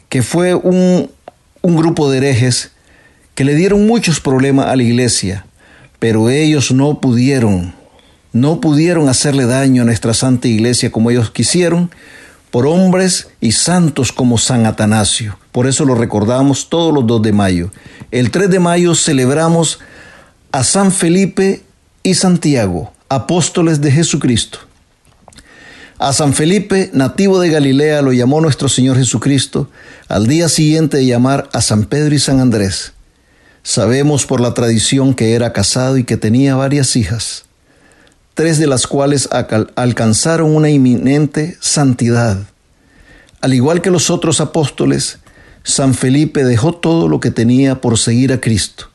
que 0.08 0.22
fue 0.22 0.54
un, 0.54 1.10
un 1.64 1.76
grupo 1.76 2.12
de 2.12 2.20
herejes 2.20 2.74
que 3.34 3.44
le 3.44 3.56
dieron 3.56 3.88
muchos 3.88 4.20
problemas 4.20 4.68
a 4.68 4.76
la 4.76 4.84
iglesia, 4.84 5.48
pero 5.98 6.30
ellos 6.30 6.72
no 6.72 7.02
pudieron, 7.02 7.74
no 8.34 8.62
pudieron 8.62 9.10
hacerle 9.10 9.48
daño 9.48 9.82
a 9.82 9.86
nuestra 9.86 10.14
santa 10.14 10.48
iglesia 10.48 10.92
como 10.92 11.10
ellos 11.10 11.32
quisieron, 11.32 11.90
por 12.56 12.68
hombres 12.68 13.28
y 13.42 13.52
santos 13.52 14.14
como 14.14 14.38
San 14.38 14.66
Atanasio. 14.66 15.38
Por 15.52 15.68
eso 15.68 15.84
lo 15.84 15.94
recordamos 15.94 16.70
todos 16.70 16.94
los 16.94 17.06
2 17.06 17.22
de 17.22 17.34
mayo. 17.34 17.70
El 18.12 18.32
3 18.32 18.50
de 18.50 18.62
mayo 18.62 18.96
celebramos 18.96 19.80
a 20.54 20.64
San 20.64 20.94
Felipe 20.94 21.64
y 22.02 22.14
Santiago, 22.14 22.94
apóstoles 23.10 23.82
de 23.82 23.92
Jesucristo. 23.92 24.60
A 26.00 26.14
San 26.14 26.34
Felipe, 26.34 26.92
nativo 26.94 27.42
de 27.42 27.50
Galilea, 27.50 28.02
lo 28.02 28.14
llamó 28.14 28.40
nuestro 28.40 28.70
Señor 28.70 28.96
Jesucristo 28.96 29.70
al 30.08 30.26
día 30.26 30.48
siguiente 30.48 30.96
de 30.96 31.08
llamar 31.08 31.50
a 31.52 31.60
San 31.60 31.84
Pedro 31.84 32.16
y 32.16 32.20
San 32.20 32.40
Andrés. 32.40 32.94
Sabemos 33.64 34.26
por 34.26 34.40
la 34.40 34.54
tradición 34.54 35.14
que 35.14 35.34
era 35.34 35.52
casado 35.52 35.98
y 35.98 36.06
que 36.06 36.16
tenía 36.16 36.56
varias 36.56 36.96
hijas 36.96 37.44
tres 38.36 38.60
de 38.60 38.68
las 38.68 38.86
cuales 38.86 39.30
alcanzaron 39.76 40.54
una 40.54 40.70
inminente 40.70 41.58
santidad. 41.62 42.38
Al 43.42 43.54
igual 43.54 43.82
que 43.82 43.90
los 43.90 44.10
otros 44.10 44.42
apóstoles, 44.42 45.20
San 45.64 45.94
Felipe 45.94 46.44
dejó 46.44 46.76
todo 46.76 47.08
lo 47.08 47.20
que 47.20 47.32
tenía 47.32 47.82
por 47.82 47.98
seguir 47.98 48.34
a 48.34 48.42
Cristo. 48.42 48.90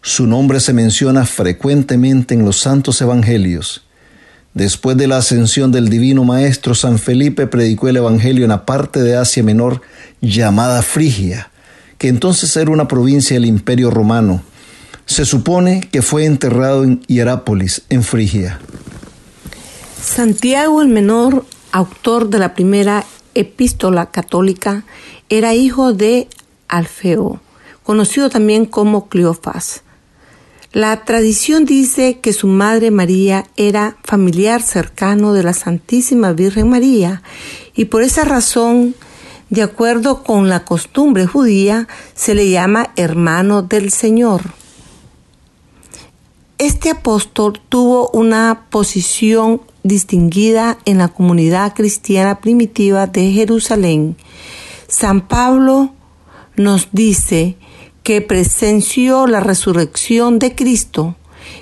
Su 0.00 0.26
nombre 0.26 0.60
se 0.60 0.72
menciona 0.72 1.26
frecuentemente 1.26 2.34
en 2.34 2.44
los 2.44 2.60
santos 2.60 3.02
evangelios. 3.02 3.84
Después 4.54 4.96
de 4.96 5.08
la 5.08 5.18
ascensión 5.18 5.72
del 5.72 5.88
Divino 5.88 6.24
Maestro, 6.24 6.74
San 6.74 6.98
Felipe 6.98 7.48
predicó 7.48 7.88
el 7.88 7.96
Evangelio 7.96 8.44
en 8.44 8.50
la 8.50 8.64
parte 8.64 9.02
de 9.02 9.16
Asia 9.16 9.42
Menor 9.42 9.82
llamada 10.20 10.82
Frigia, 10.82 11.50
que 11.98 12.08
entonces 12.08 12.56
era 12.56 12.70
una 12.70 12.88
provincia 12.88 13.34
del 13.34 13.46
Imperio 13.46 13.90
Romano, 13.90 14.42
se 15.08 15.24
supone 15.24 15.80
que 15.90 16.02
fue 16.02 16.26
enterrado 16.26 16.84
en 16.84 17.00
Hierápolis, 17.06 17.82
en 17.88 18.04
Frigia. 18.04 18.60
Santiago 20.00 20.82
el 20.82 20.88
Menor, 20.88 21.46
autor 21.72 22.28
de 22.28 22.38
la 22.38 22.54
primera 22.54 23.04
epístola 23.34 24.10
católica, 24.10 24.84
era 25.30 25.54
hijo 25.54 25.94
de 25.94 26.28
Alfeo, 26.68 27.40
conocido 27.82 28.28
también 28.28 28.66
como 28.66 29.08
Cleofas. 29.08 29.82
La 30.72 31.04
tradición 31.04 31.64
dice 31.64 32.18
que 32.20 32.34
su 32.34 32.46
madre 32.46 32.90
María 32.90 33.46
era 33.56 33.96
familiar 34.04 34.60
cercano 34.60 35.32
de 35.32 35.42
la 35.42 35.54
Santísima 35.54 36.34
Virgen 36.34 36.68
María 36.68 37.22
y 37.74 37.86
por 37.86 38.02
esa 38.02 38.24
razón, 38.24 38.94
de 39.48 39.62
acuerdo 39.62 40.22
con 40.22 40.50
la 40.50 40.66
costumbre 40.66 41.26
judía, 41.26 41.88
se 42.14 42.34
le 42.34 42.50
llama 42.50 42.90
hermano 42.96 43.62
del 43.62 43.90
Señor. 43.90 44.58
Este 46.58 46.90
apóstol 46.90 47.60
tuvo 47.68 48.10
una 48.10 48.66
posición 48.68 49.62
distinguida 49.84 50.76
en 50.86 50.98
la 50.98 51.06
comunidad 51.06 51.72
cristiana 51.72 52.40
primitiva 52.40 53.06
de 53.06 53.30
Jerusalén. 53.30 54.16
San 54.88 55.28
Pablo 55.28 55.92
nos 56.56 56.88
dice 56.90 57.54
que 58.02 58.22
presenció 58.22 59.28
la 59.28 59.38
resurrección 59.38 60.40
de 60.40 60.56
Cristo 60.56 61.14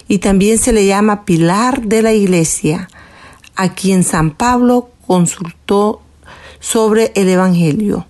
y 0.08 0.20
también 0.20 0.56
se 0.56 0.72
le 0.72 0.86
llama 0.86 1.26
pilar 1.26 1.82
de 1.82 2.00
la 2.00 2.14
iglesia, 2.14 2.88
a 3.54 3.74
quien 3.74 4.02
San 4.02 4.30
Pablo 4.30 4.88
consultó 5.06 6.00
sobre 6.58 7.12
el 7.16 7.28
Evangelio. 7.28 8.06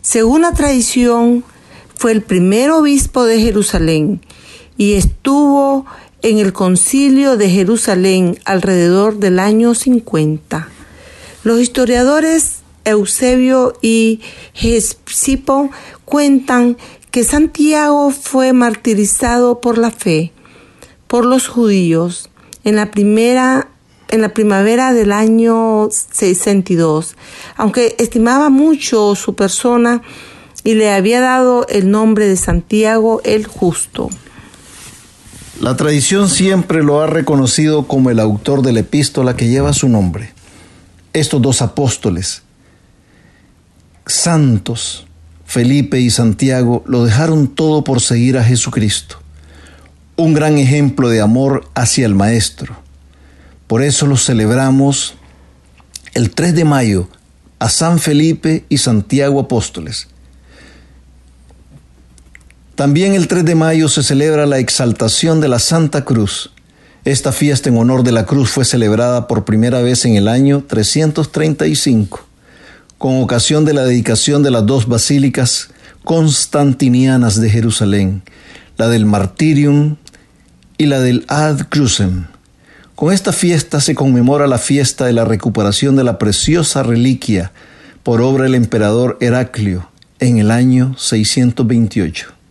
Según 0.00 0.42
la 0.42 0.54
tradición, 0.54 1.44
fue 1.94 2.10
el 2.10 2.22
primer 2.22 2.72
obispo 2.72 3.22
de 3.22 3.40
Jerusalén 3.40 4.20
y 4.76 4.94
estuvo 4.94 5.86
en 6.22 6.38
el 6.38 6.52
concilio 6.52 7.36
de 7.36 7.50
Jerusalén 7.50 8.38
alrededor 8.44 9.18
del 9.18 9.38
año 9.38 9.74
50. 9.74 10.68
Los 11.44 11.60
historiadores 11.60 12.60
Eusebio 12.84 13.74
y 13.80 14.20
Gesipo 14.54 15.70
cuentan 16.04 16.76
que 17.10 17.24
Santiago 17.24 18.10
fue 18.10 18.52
martirizado 18.52 19.60
por 19.60 19.78
la 19.78 19.90
fe 19.90 20.32
por 21.06 21.26
los 21.26 21.46
judíos 21.46 22.30
en 22.64 22.76
la 22.76 22.90
primera 22.90 23.68
en 24.08 24.20
la 24.20 24.34
primavera 24.34 24.92
del 24.92 25.10
año 25.10 25.88
62, 25.90 27.16
aunque 27.56 27.96
estimaba 27.98 28.50
mucho 28.50 29.14
su 29.14 29.34
persona 29.34 30.02
y 30.64 30.74
le 30.74 30.90
había 30.90 31.20
dado 31.20 31.66
el 31.68 31.90
nombre 31.90 32.28
de 32.28 32.36
Santiago 32.36 33.22
el 33.24 33.46
Justo. 33.46 34.10
La 35.60 35.76
tradición 35.76 36.30
siempre 36.30 36.82
lo 36.82 37.02
ha 37.02 37.06
reconocido 37.06 37.86
como 37.86 38.10
el 38.10 38.20
autor 38.20 38.62
de 38.62 38.72
la 38.72 38.80
epístola 38.80 39.36
que 39.36 39.48
lleva 39.48 39.72
su 39.74 39.88
nombre. 39.88 40.32
Estos 41.12 41.42
dos 41.42 41.60
apóstoles, 41.60 42.42
santos, 44.06 45.06
Felipe 45.44 46.00
y 46.00 46.08
Santiago, 46.08 46.82
lo 46.86 47.04
dejaron 47.04 47.48
todo 47.48 47.84
por 47.84 48.00
seguir 48.00 48.38
a 48.38 48.44
Jesucristo. 48.44 49.16
Un 50.16 50.32
gran 50.32 50.56
ejemplo 50.56 51.10
de 51.10 51.20
amor 51.20 51.68
hacia 51.74 52.06
el 52.06 52.14
Maestro. 52.14 52.76
Por 53.66 53.82
eso 53.82 54.06
lo 54.06 54.16
celebramos 54.16 55.14
el 56.14 56.30
3 56.30 56.54
de 56.54 56.64
mayo 56.64 57.08
a 57.58 57.68
San 57.68 57.98
Felipe 57.98 58.64
y 58.70 58.78
Santiago 58.78 59.40
apóstoles. 59.40 60.08
También 62.74 63.14
el 63.14 63.28
3 63.28 63.44
de 63.44 63.54
mayo 63.54 63.88
se 63.90 64.02
celebra 64.02 64.46
la 64.46 64.58
exaltación 64.58 65.42
de 65.42 65.48
la 65.48 65.58
Santa 65.58 66.06
Cruz. 66.06 66.52
Esta 67.04 67.30
fiesta 67.30 67.68
en 67.68 67.76
honor 67.76 68.02
de 68.02 68.12
la 68.12 68.24
cruz 68.24 68.48
fue 68.48 68.64
celebrada 68.64 69.28
por 69.28 69.44
primera 69.44 69.82
vez 69.82 70.06
en 70.06 70.16
el 70.16 70.26
año 70.26 70.64
335, 70.66 72.26
con 72.96 73.20
ocasión 73.20 73.66
de 73.66 73.74
la 73.74 73.84
dedicación 73.84 74.42
de 74.42 74.50
las 74.50 74.64
dos 74.64 74.88
basílicas 74.88 75.68
constantinianas 76.02 77.38
de 77.38 77.50
Jerusalén, 77.50 78.22
la 78.78 78.88
del 78.88 79.04
Martirium 79.04 79.96
y 80.78 80.86
la 80.86 81.00
del 81.00 81.26
Ad 81.28 81.66
Crucem. 81.68 82.24
Con 82.94 83.12
esta 83.12 83.32
fiesta 83.32 83.82
se 83.82 83.94
conmemora 83.94 84.46
la 84.46 84.58
fiesta 84.58 85.04
de 85.04 85.12
la 85.12 85.26
recuperación 85.26 85.94
de 85.94 86.04
la 86.04 86.18
preciosa 86.18 86.82
reliquia 86.82 87.52
por 88.02 88.22
obra 88.22 88.44
del 88.44 88.54
emperador 88.54 89.18
Heraclio 89.20 89.90
en 90.20 90.38
el 90.38 90.50
año 90.50 90.96
628. 90.96 92.41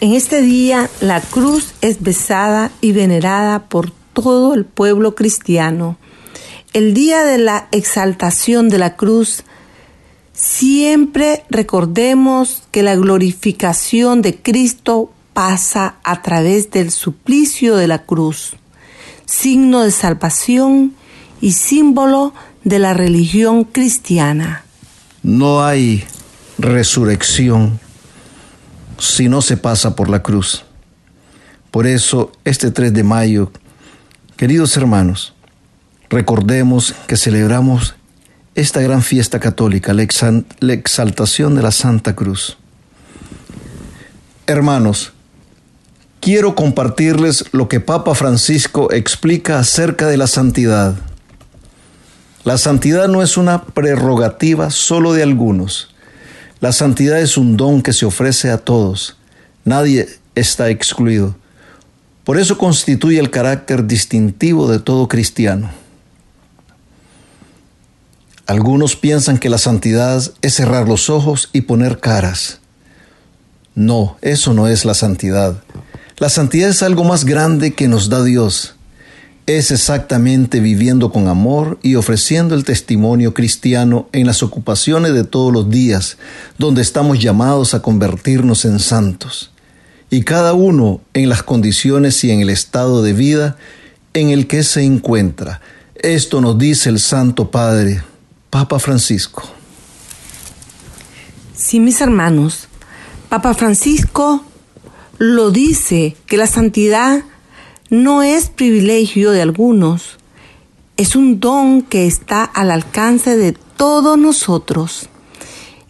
En 0.00 0.14
este 0.14 0.42
día 0.42 0.88
la 1.00 1.20
cruz 1.20 1.72
es 1.80 2.00
besada 2.00 2.70
y 2.80 2.92
venerada 2.92 3.68
por 3.68 3.90
todo 4.12 4.54
el 4.54 4.64
pueblo 4.64 5.16
cristiano. 5.16 5.96
El 6.72 6.94
día 6.94 7.24
de 7.24 7.38
la 7.38 7.66
exaltación 7.72 8.68
de 8.68 8.78
la 8.78 8.94
cruz, 8.94 9.42
siempre 10.32 11.42
recordemos 11.50 12.62
que 12.70 12.84
la 12.84 12.94
glorificación 12.94 14.22
de 14.22 14.36
Cristo 14.40 15.10
pasa 15.32 15.96
a 16.04 16.22
través 16.22 16.70
del 16.70 16.92
suplicio 16.92 17.74
de 17.74 17.88
la 17.88 18.04
cruz, 18.04 18.52
signo 19.26 19.82
de 19.82 19.90
salvación 19.90 20.94
y 21.40 21.52
símbolo 21.52 22.34
de 22.62 22.78
la 22.78 22.94
religión 22.94 23.64
cristiana. 23.64 24.64
No 25.24 25.64
hay 25.64 26.04
resurrección 26.58 27.80
si 28.98 29.28
no 29.28 29.42
se 29.42 29.56
pasa 29.56 29.96
por 29.96 30.08
la 30.08 30.22
cruz. 30.22 30.64
Por 31.70 31.86
eso, 31.86 32.32
este 32.44 32.70
3 32.70 32.92
de 32.92 33.04
mayo, 33.04 33.52
queridos 34.36 34.76
hermanos, 34.76 35.34
recordemos 36.08 36.94
que 37.06 37.16
celebramos 37.16 37.94
esta 38.54 38.80
gran 38.80 39.02
fiesta 39.02 39.38
católica, 39.38 39.94
la, 39.94 40.02
exaltación 40.72 41.54
de 41.54 41.62
la 41.62 41.70
Santa 41.70 42.16
Cruz. 42.16 42.56
Hermanos, 44.46 45.12
quiero 46.20 46.56
compartirles 46.56 47.44
lo 47.52 47.68
que 47.68 47.78
Papa 47.78 48.16
Francisco 48.16 48.90
explica 48.90 49.60
acerca 49.60 50.08
de 50.08 50.16
la 50.16 50.26
santidad. 50.26 50.96
La 52.42 52.58
santidad 52.58 53.06
no 53.06 53.22
es 53.22 53.36
una 53.36 53.62
prerrogativa 53.62 54.70
solo 54.70 55.12
de 55.12 55.22
algunos, 55.22 55.87
la 56.60 56.72
santidad 56.72 57.20
es 57.20 57.36
un 57.36 57.56
don 57.56 57.82
que 57.82 57.92
se 57.92 58.06
ofrece 58.06 58.50
a 58.50 58.58
todos. 58.58 59.16
Nadie 59.64 60.08
está 60.34 60.70
excluido. 60.70 61.36
Por 62.24 62.38
eso 62.38 62.58
constituye 62.58 63.20
el 63.20 63.30
carácter 63.30 63.86
distintivo 63.86 64.70
de 64.70 64.80
todo 64.80 65.08
cristiano. 65.08 65.70
Algunos 68.46 68.96
piensan 68.96 69.38
que 69.38 69.50
la 69.50 69.58
santidad 69.58 70.22
es 70.40 70.54
cerrar 70.54 70.88
los 70.88 71.10
ojos 71.10 71.50
y 71.52 71.62
poner 71.62 72.00
caras. 72.00 72.60
No, 73.74 74.16
eso 74.22 74.54
no 74.54 74.66
es 74.66 74.84
la 74.84 74.94
santidad. 74.94 75.62
La 76.16 76.28
santidad 76.28 76.70
es 76.70 76.82
algo 76.82 77.04
más 77.04 77.24
grande 77.24 77.74
que 77.74 77.88
nos 77.88 78.08
da 78.08 78.24
Dios. 78.24 78.74
Es 79.48 79.70
exactamente 79.70 80.60
viviendo 80.60 81.10
con 81.10 81.26
amor 81.26 81.78
y 81.82 81.94
ofreciendo 81.94 82.54
el 82.54 82.64
testimonio 82.64 83.32
cristiano 83.32 84.06
en 84.12 84.26
las 84.26 84.42
ocupaciones 84.42 85.14
de 85.14 85.24
todos 85.24 85.50
los 85.54 85.70
días, 85.70 86.18
donde 86.58 86.82
estamos 86.82 87.18
llamados 87.18 87.72
a 87.72 87.80
convertirnos 87.80 88.66
en 88.66 88.78
santos. 88.78 89.50
Y 90.10 90.24
cada 90.24 90.52
uno 90.52 91.00
en 91.14 91.30
las 91.30 91.42
condiciones 91.42 92.22
y 92.24 92.30
en 92.30 92.42
el 92.42 92.50
estado 92.50 93.02
de 93.02 93.14
vida 93.14 93.56
en 94.12 94.28
el 94.28 94.46
que 94.48 94.62
se 94.62 94.82
encuentra. 94.82 95.62
Esto 95.94 96.42
nos 96.42 96.58
dice 96.58 96.90
el 96.90 97.00
Santo 97.00 97.50
Padre, 97.50 98.02
Papa 98.50 98.78
Francisco. 98.78 99.48
Sí, 101.56 101.80
mis 101.80 102.02
hermanos, 102.02 102.68
Papa 103.30 103.54
Francisco 103.54 104.44
lo 105.16 105.50
dice 105.50 106.18
que 106.26 106.36
la 106.36 106.46
santidad 106.46 107.24
no 107.90 108.22
es 108.22 108.50
privilegio 108.50 109.30
de 109.30 109.42
algunos, 109.42 110.18
es 110.96 111.16
un 111.16 111.40
don 111.40 111.82
que 111.82 112.06
está 112.06 112.44
al 112.44 112.70
alcance 112.70 113.36
de 113.36 113.52
todos 113.52 114.18
nosotros. 114.18 115.08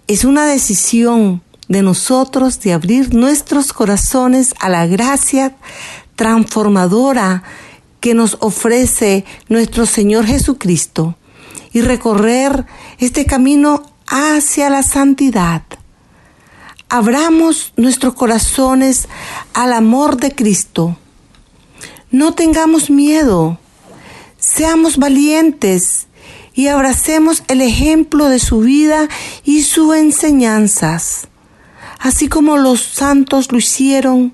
Es 0.06 0.24
una 0.24 0.46
decisión 0.46 1.42
de 1.68 1.82
nosotros 1.82 2.60
de 2.60 2.72
abrir 2.72 3.14
nuestros 3.14 3.72
corazones 3.72 4.54
a 4.60 4.68
la 4.68 4.86
gracia 4.86 5.56
transformadora 6.14 7.42
que 8.00 8.14
nos 8.14 8.36
ofrece 8.40 9.24
nuestro 9.48 9.86
Señor 9.86 10.26
Jesucristo 10.26 11.16
y 11.72 11.80
recorrer 11.80 12.66
este 12.98 13.24
camino 13.24 13.82
hacia 14.06 14.70
la 14.70 14.82
santidad. 14.82 15.62
Abramos 16.88 17.72
nuestros 17.76 18.14
corazones 18.14 19.08
al 19.52 19.72
amor 19.72 20.16
de 20.16 20.34
Cristo. 20.34 20.96
No 22.10 22.32
tengamos 22.32 22.88
miedo, 22.88 23.58
seamos 24.38 24.96
valientes 24.96 26.06
y 26.54 26.68
abracemos 26.68 27.42
el 27.48 27.60
ejemplo 27.60 28.30
de 28.30 28.38
su 28.38 28.60
vida 28.60 29.10
y 29.44 29.60
sus 29.62 29.94
enseñanzas, 29.94 31.28
así 31.98 32.28
como 32.28 32.56
los 32.56 32.80
santos 32.80 33.52
lo 33.52 33.58
hicieron. 33.58 34.32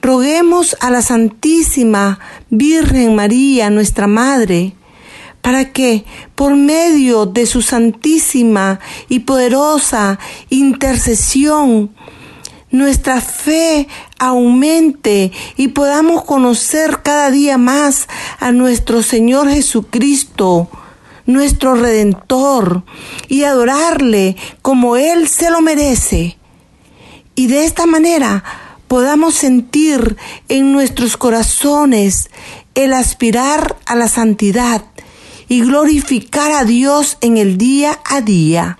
Roguemos 0.00 0.76
a 0.78 0.90
la 0.90 1.02
Santísima 1.02 2.20
Virgen 2.50 3.16
María, 3.16 3.68
nuestra 3.68 4.06
Madre, 4.06 4.76
para 5.42 5.72
que 5.72 6.04
por 6.36 6.54
medio 6.54 7.26
de 7.26 7.46
su 7.46 7.62
santísima 7.62 8.78
y 9.08 9.20
poderosa 9.20 10.20
intercesión 10.50 11.90
nuestra 12.76 13.20
fe 13.20 13.88
aumente 14.18 15.32
y 15.56 15.68
podamos 15.68 16.24
conocer 16.24 17.02
cada 17.02 17.30
día 17.30 17.58
más 17.58 18.08
a 18.38 18.52
nuestro 18.52 19.02
Señor 19.02 19.48
Jesucristo, 19.48 20.68
nuestro 21.26 21.74
Redentor, 21.74 22.84
y 23.28 23.44
adorarle 23.44 24.36
como 24.62 24.96
Él 24.96 25.28
se 25.28 25.50
lo 25.50 25.60
merece. 25.60 26.38
Y 27.34 27.48
de 27.48 27.64
esta 27.64 27.86
manera 27.86 28.44
podamos 28.88 29.34
sentir 29.34 30.16
en 30.48 30.72
nuestros 30.72 31.16
corazones 31.16 32.30
el 32.74 32.92
aspirar 32.92 33.76
a 33.86 33.94
la 33.94 34.08
santidad 34.08 34.84
y 35.48 35.60
glorificar 35.60 36.52
a 36.52 36.64
Dios 36.64 37.18
en 37.20 37.36
el 37.36 37.58
día 37.58 37.98
a 38.04 38.20
día 38.20 38.78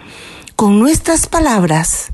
con 0.56 0.78
nuestras 0.78 1.26
palabras, 1.26 2.12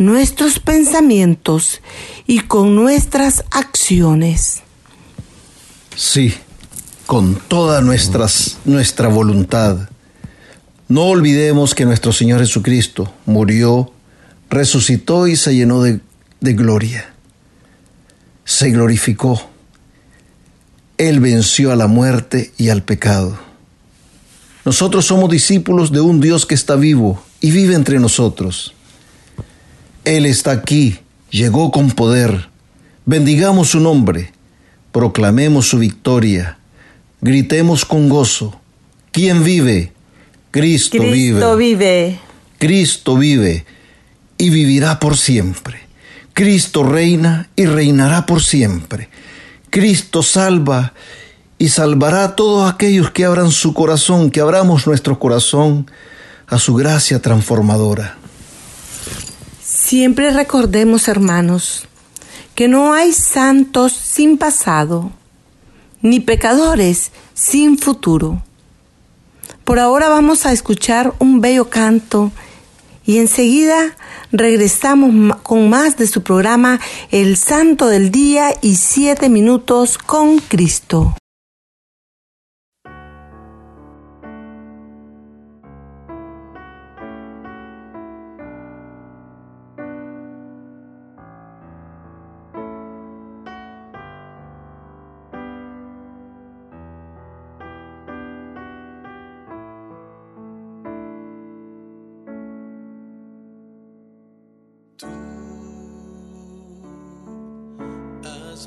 nuestros 0.00 0.58
pensamientos 0.58 1.80
y 2.26 2.40
con 2.40 2.74
nuestras 2.74 3.44
acciones. 3.50 4.62
Sí, 5.94 6.34
con 7.06 7.36
toda 7.36 7.82
nuestra 7.82 9.08
voluntad. 9.08 9.90
No 10.88 11.02
olvidemos 11.02 11.74
que 11.74 11.84
nuestro 11.84 12.12
Señor 12.12 12.40
Jesucristo 12.40 13.12
murió, 13.26 13.92
resucitó 14.48 15.28
y 15.28 15.36
se 15.36 15.54
llenó 15.54 15.82
de, 15.82 16.00
de 16.40 16.54
gloria. 16.54 17.14
Se 18.44 18.70
glorificó. 18.70 19.40
Él 20.98 21.20
venció 21.20 21.70
a 21.70 21.76
la 21.76 21.86
muerte 21.86 22.52
y 22.56 22.70
al 22.70 22.82
pecado 22.82 23.38
nosotros 24.64 25.06
somos 25.06 25.30
discípulos 25.30 25.90
de 25.90 26.00
un 26.00 26.20
Dios 26.20 26.44
que 26.44 26.54
está 26.54 26.76
vivo 26.76 27.22
y 27.40 27.50
vive 27.50 27.74
entre 27.74 27.98
nosotros. 27.98 28.74
Él 30.04 30.26
está 30.26 30.52
aquí, 30.52 30.98
llegó 31.30 31.70
con 31.70 31.90
poder. 31.90 32.48
Bendigamos 33.04 33.70
su 33.70 33.80
nombre, 33.80 34.32
proclamemos 34.92 35.68
su 35.68 35.78
victoria, 35.78 36.58
gritemos 37.20 37.84
con 37.84 38.08
gozo. 38.08 38.60
¿Quién 39.12 39.44
vive? 39.44 39.92
Cristo, 40.50 40.98
Cristo 40.98 41.56
vive. 41.56 42.18
Cristo 42.58 43.16
vive 43.16 43.64
y 44.38 44.50
vivirá 44.50 44.98
por 44.98 45.16
siempre. 45.16 45.80
Cristo 46.32 46.82
reina 46.82 47.48
y 47.56 47.66
reinará 47.66 48.26
por 48.26 48.42
siempre. 48.42 49.08
Cristo 49.68 50.22
salva 50.22 50.94
y 51.58 51.68
salvará 51.68 52.24
a 52.24 52.36
todos 52.36 52.72
aquellos 52.72 53.10
que 53.10 53.24
abran 53.26 53.50
su 53.50 53.74
corazón, 53.74 54.30
que 54.30 54.40
abramos 54.40 54.86
nuestro 54.86 55.18
corazón 55.18 55.90
a 56.46 56.58
su 56.58 56.74
gracia 56.74 57.20
transformadora. 57.20 58.16
Siempre 59.90 60.30
recordemos, 60.30 61.08
hermanos, 61.08 61.88
que 62.54 62.68
no 62.68 62.92
hay 62.92 63.12
santos 63.12 63.92
sin 63.92 64.38
pasado, 64.38 65.10
ni 66.00 66.20
pecadores 66.20 67.10
sin 67.34 67.76
futuro. 67.76 68.40
Por 69.64 69.80
ahora 69.80 70.08
vamos 70.08 70.46
a 70.46 70.52
escuchar 70.52 71.12
un 71.18 71.40
bello 71.40 71.70
canto 71.70 72.30
y 73.04 73.18
enseguida 73.18 73.96
regresamos 74.30 75.36
con 75.42 75.68
más 75.68 75.96
de 75.96 76.06
su 76.06 76.22
programa 76.22 76.78
El 77.10 77.36
Santo 77.36 77.88
del 77.88 78.12
Día 78.12 78.54
y 78.62 78.76
Siete 78.76 79.28
Minutos 79.28 79.98
con 79.98 80.38
Cristo. 80.38 81.16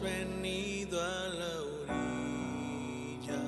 Venido 0.02 1.00
a 1.02 1.28
la 1.40 1.62
orilla, 1.82 3.44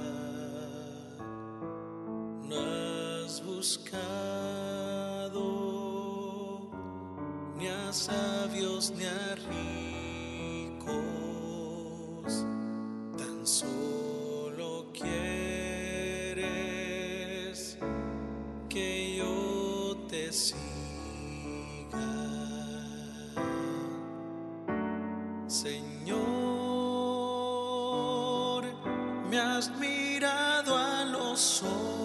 no 2.43 2.56
has 2.56 3.41
buscado 3.43 5.41
ni 7.58 7.68
a 7.68 7.91
sabios 7.93 8.91
ni 8.91 9.06
a 9.06 9.36
ricos, 9.36 9.74
has 29.38 29.70
mirado 29.80 30.78
a 30.78 31.06
los 31.06 31.64
ojos, 31.64 32.05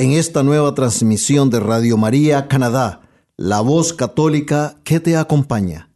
en 0.00 0.12
esta 0.12 0.42
nueva 0.42 0.74
transmisión 0.74 1.50
de 1.50 1.60
Radio 1.60 1.98
María 1.98 2.48
Canadá, 2.48 3.02
la 3.36 3.60
voz 3.60 3.92
católica 3.92 4.80
que 4.82 4.98
te 4.98 5.14
acompaña. 5.14 5.92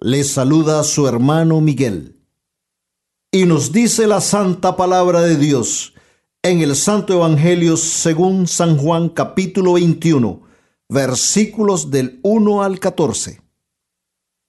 Les 0.00 0.30
saluda 0.30 0.82
su 0.84 1.06
hermano 1.06 1.60
Miguel. 1.60 2.18
Y 3.30 3.44
nos 3.44 3.70
dice 3.70 4.06
la 4.06 4.22
santa 4.22 4.74
palabra 4.74 5.20
de 5.20 5.36
Dios 5.36 5.92
en 6.42 6.62
el 6.62 6.74
Santo 6.74 7.12
Evangelio 7.12 7.76
según 7.76 8.48
San 8.48 8.78
Juan 8.78 9.10
capítulo 9.10 9.74
21, 9.74 10.44
versículos 10.88 11.90
del 11.90 12.20
1 12.22 12.62
al 12.62 12.80
14. 12.80 13.42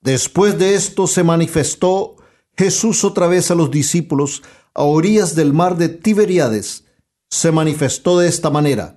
Después 0.00 0.58
de 0.58 0.76
esto 0.76 1.06
se 1.06 1.22
manifestó 1.22 2.16
Jesús 2.56 3.04
otra 3.04 3.26
vez 3.26 3.50
a 3.50 3.54
los 3.54 3.70
discípulos 3.70 4.42
a 4.72 4.84
orillas 4.84 5.34
del 5.34 5.52
mar 5.52 5.76
de 5.76 5.90
Tiberíades. 5.90 6.83
Se 7.34 7.50
manifestó 7.50 8.20
de 8.20 8.28
esta 8.28 8.48
manera. 8.48 8.96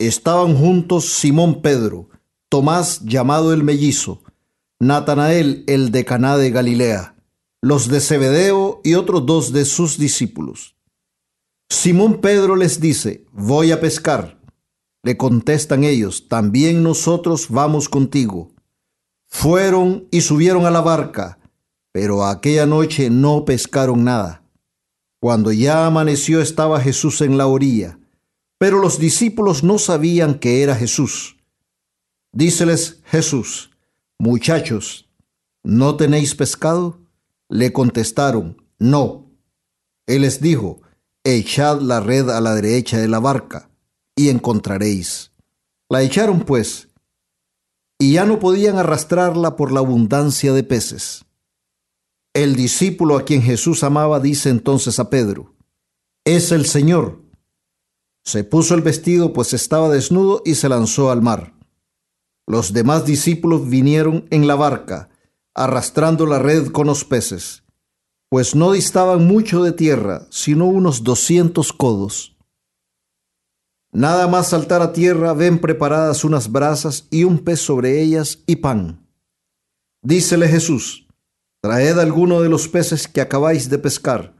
Estaban 0.00 0.56
juntos 0.56 1.12
Simón 1.12 1.62
Pedro, 1.62 2.08
Tomás 2.48 3.02
llamado 3.04 3.52
el 3.52 3.62
mellizo, 3.62 4.24
Natanael 4.80 5.62
el 5.68 5.92
de 5.92 6.04
Caná 6.04 6.36
de 6.36 6.50
Galilea, 6.50 7.14
los 7.60 7.86
de 7.86 8.00
Zebedeo 8.00 8.80
y 8.82 8.94
otros 8.94 9.26
dos 9.26 9.52
de 9.52 9.64
sus 9.64 9.96
discípulos. 9.96 10.74
Simón 11.70 12.20
Pedro 12.20 12.56
les 12.56 12.80
dice, 12.80 13.26
voy 13.30 13.70
a 13.70 13.80
pescar. 13.80 14.40
Le 15.04 15.16
contestan 15.16 15.84
ellos, 15.84 16.26
también 16.26 16.82
nosotros 16.82 17.46
vamos 17.48 17.88
contigo. 17.88 18.50
Fueron 19.28 20.08
y 20.10 20.22
subieron 20.22 20.66
a 20.66 20.72
la 20.72 20.80
barca, 20.80 21.38
pero 21.92 22.26
aquella 22.26 22.66
noche 22.66 23.08
no 23.08 23.44
pescaron 23.44 24.02
nada. 24.02 24.41
Cuando 25.22 25.52
ya 25.52 25.86
amaneció 25.86 26.40
estaba 26.40 26.80
Jesús 26.80 27.20
en 27.20 27.38
la 27.38 27.46
orilla, 27.46 27.96
pero 28.58 28.80
los 28.80 28.98
discípulos 28.98 29.62
no 29.62 29.78
sabían 29.78 30.40
que 30.40 30.64
era 30.64 30.74
Jesús. 30.74 31.36
Díceles 32.32 33.02
Jesús, 33.04 33.70
muchachos, 34.18 35.08
¿no 35.62 35.94
tenéis 35.94 36.34
pescado? 36.34 36.98
Le 37.48 37.72
contestaron, 37.72 38.66
no. 38.80 39.30
Él 40.08 40.22
les 40.22 40.40
dijo, 40.40 40.82
echad 41.22 41.80
la 41.80 42.00
red 42.00 42.28
a 42.28 42.40
la 42.40 42.56
derecha 42.56 42.98
de 42.98 43.06
la 43.06 43.20
barca 43.20 43.70
y 44.16 44.28
encontraréis. 44.28 45.30
La 45.88 46.02
echaron 46.02 46.40
pues, 46.40 46.88
y 47.96 48.14
ya 48.14 48.24
no 48.24 48.40
podían 48.40 48.76
arrastrarla 48.76 49.54
por 49.54 49.70
la 49.70 49.78
abundancia 49.78 50.52
de 50.52 50.64
peces. 50.64 51.24
El 52.34 52.56
discípulo 52.56 53.18
a 53.18 53.24
quien 53.24 53.42
Jesús 53.42 53.84
amaba 53.84 54.18
dice 54.18 54.48
entonces 54.48 54.98
a 54.98 55.10
Pedro, 55.10 55.54
es 56.24 56.50
el 56.50 56.64
Señor. 56.64 57.20
Se 58.24 58.42
puso 58.42 58.74
el 58.74 58.80
vestido 58.80 59.34
pues 59.34 59.52
estaba 59.52 59.90
desnudo 59.90 60.40
y 60.44 60.54
se 60.54 60.70
lanzó 60.70 61.10
al 61.10 61.20
mar. 61.20 61.54
Los 62.46 62.72
demás 62.72 63.04
discípulos 63.04 63.68
vinieron 63.68 64.26
en 64.30 64.46
la 64.46 64.54
barca, 64.54 65.10
arrastrando 65.54 66.24
la 66.24 66.38
red 66.38 66.68
con 66.68 66.86
los 66.86 67.04
peces, 67.04 67.64
pues 68.30 68.54
no 68.54 68.72
distaban 68.72 69.26
mucho 69.26 69.62
de 69.62 69.72
tierra, 69.72 70.26
sino 70.30 70.66
unos 70.66 71.04
doscientos 71.04 71.70
codos. 71.70 72.34
Nada 73.92 74.26
más 74.26 74.48
saltar 74.48 74.80
a 74.80 74.94
tierra 74.94 75.34
ven 75.34 75.58
preparadas 75.58 76.24
unas 76.24 76.50
brasas 76.50 77.06
y 77.10 77.24
un 77.24 77.40
pez 77.40 77.60
sobre 77.60 78.00
ellas 78.00 78.42
y 78.46 78.56
pan. 78.56 79.06
Dícele 80.02 80.48
Jesús, 80.48 81.06
traed 81.62 81.98
alguno 81.98 82.42
de 82.42 82.48
los 82.48 82.68
peces 82.68 83.06
que 83.08 83.20
acabáis 83.20 83.70
de 83.70 83.78
pescar. 83.78 84.34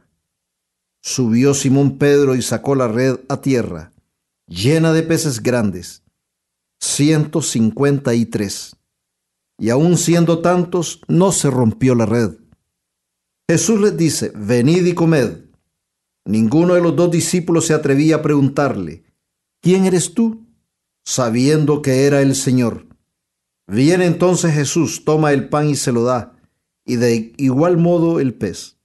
Subió 1.01 1.53
Simón 1.53 1.97
Pedro 1.97 2.35
y 2.35 2.41
sacó 2.41 2.75
la 2.75 2.87
red 2.87 3.21
a 3.29 3.41
tierra, 3.41 3.93
llena 4.45 4.93
de 4.93 5.03
peces 5.03 5.41
grandes, 5.41 6.03
ciento 6.79 7.41
cincuenta 7.41 8.13
y 8.13 8.25
tres. 8.25 8.75
Y 9.57 9.69
aun 9.69 9.97
siendo 9.97 10.39
tantos, 10.39 11.01
no 11.07 11.31
se 11.31 11.49
rompió 11.49 11.95
la 11.95 12.05
red. 12.05 12.35
Jesús 13.49 13.79
les 13.79 13.95
dice, 13.95 14.31
venid 14.35 14.85
y 14.85 14.93
comed. 14.93 15.45
Ninguno 16.25 16.73
de 16.73 16.81
los 16.81 16.95
dos 16.95 17.09
discípulos 17.09 17.65
se 17.67 17.73
atrevía 17.73 18.17
a 18.17 18.21
preguntarle, 18.21 19.03
¿quién 19.61 19.85
eres 19.85 20.13
tú? 20.13 20.43
sabiendo 21.05 21.81
que 21.81 22.05
era 22.05 22.21
el 22.21 22.35
Señor. 22.35 22.87
Viene 23.67 24.05
entonces 24.05 24.53
Jesús, 24.53 25.03
toma 25.05 25.31
el 25.33 25.49
pan 25.49 25.69
y 25.69 25.75
se 25.75 25.91
lo 25.91 26.03
da, 26.03 26.35
y 26.85 26.97
de 26.97 27.33
igual 27.37 27.77
modo 27.77 28.19
el 28.19 28.33
pez. 28.33 28.77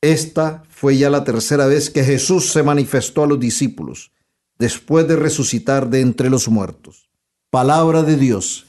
Esta 0.00 0.62
fue 0.68 0.96
ya 0.96 1.10
la 1.10 1.24
tercera 1.24 1.66
vez 1.66 1.90
que 1.90 2.04
Jesús 2.04 2.52
se 2.52 2.62
manifestó 2.62 3.24
a 3.24 3.26
los 3.26 3.40
discípulos, 3.40 4.12
después 4.58 5.08
de 5.08 5.16
resucitar 5.16 5.90
de 5.90 6.00
entre 6.00 6.30
los 6.30 6.48
muertos. 6.48 7.08
Palabra 7.50 8.02
de 8.02 8.16
Dios. 8.16 8.66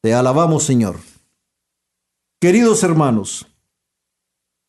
Te 0.00 0.14
alabamos, 0.14 0.64
Señor. 0.64 0.96
Queridos 2.40 2.84
hermanos, 2.84 3.46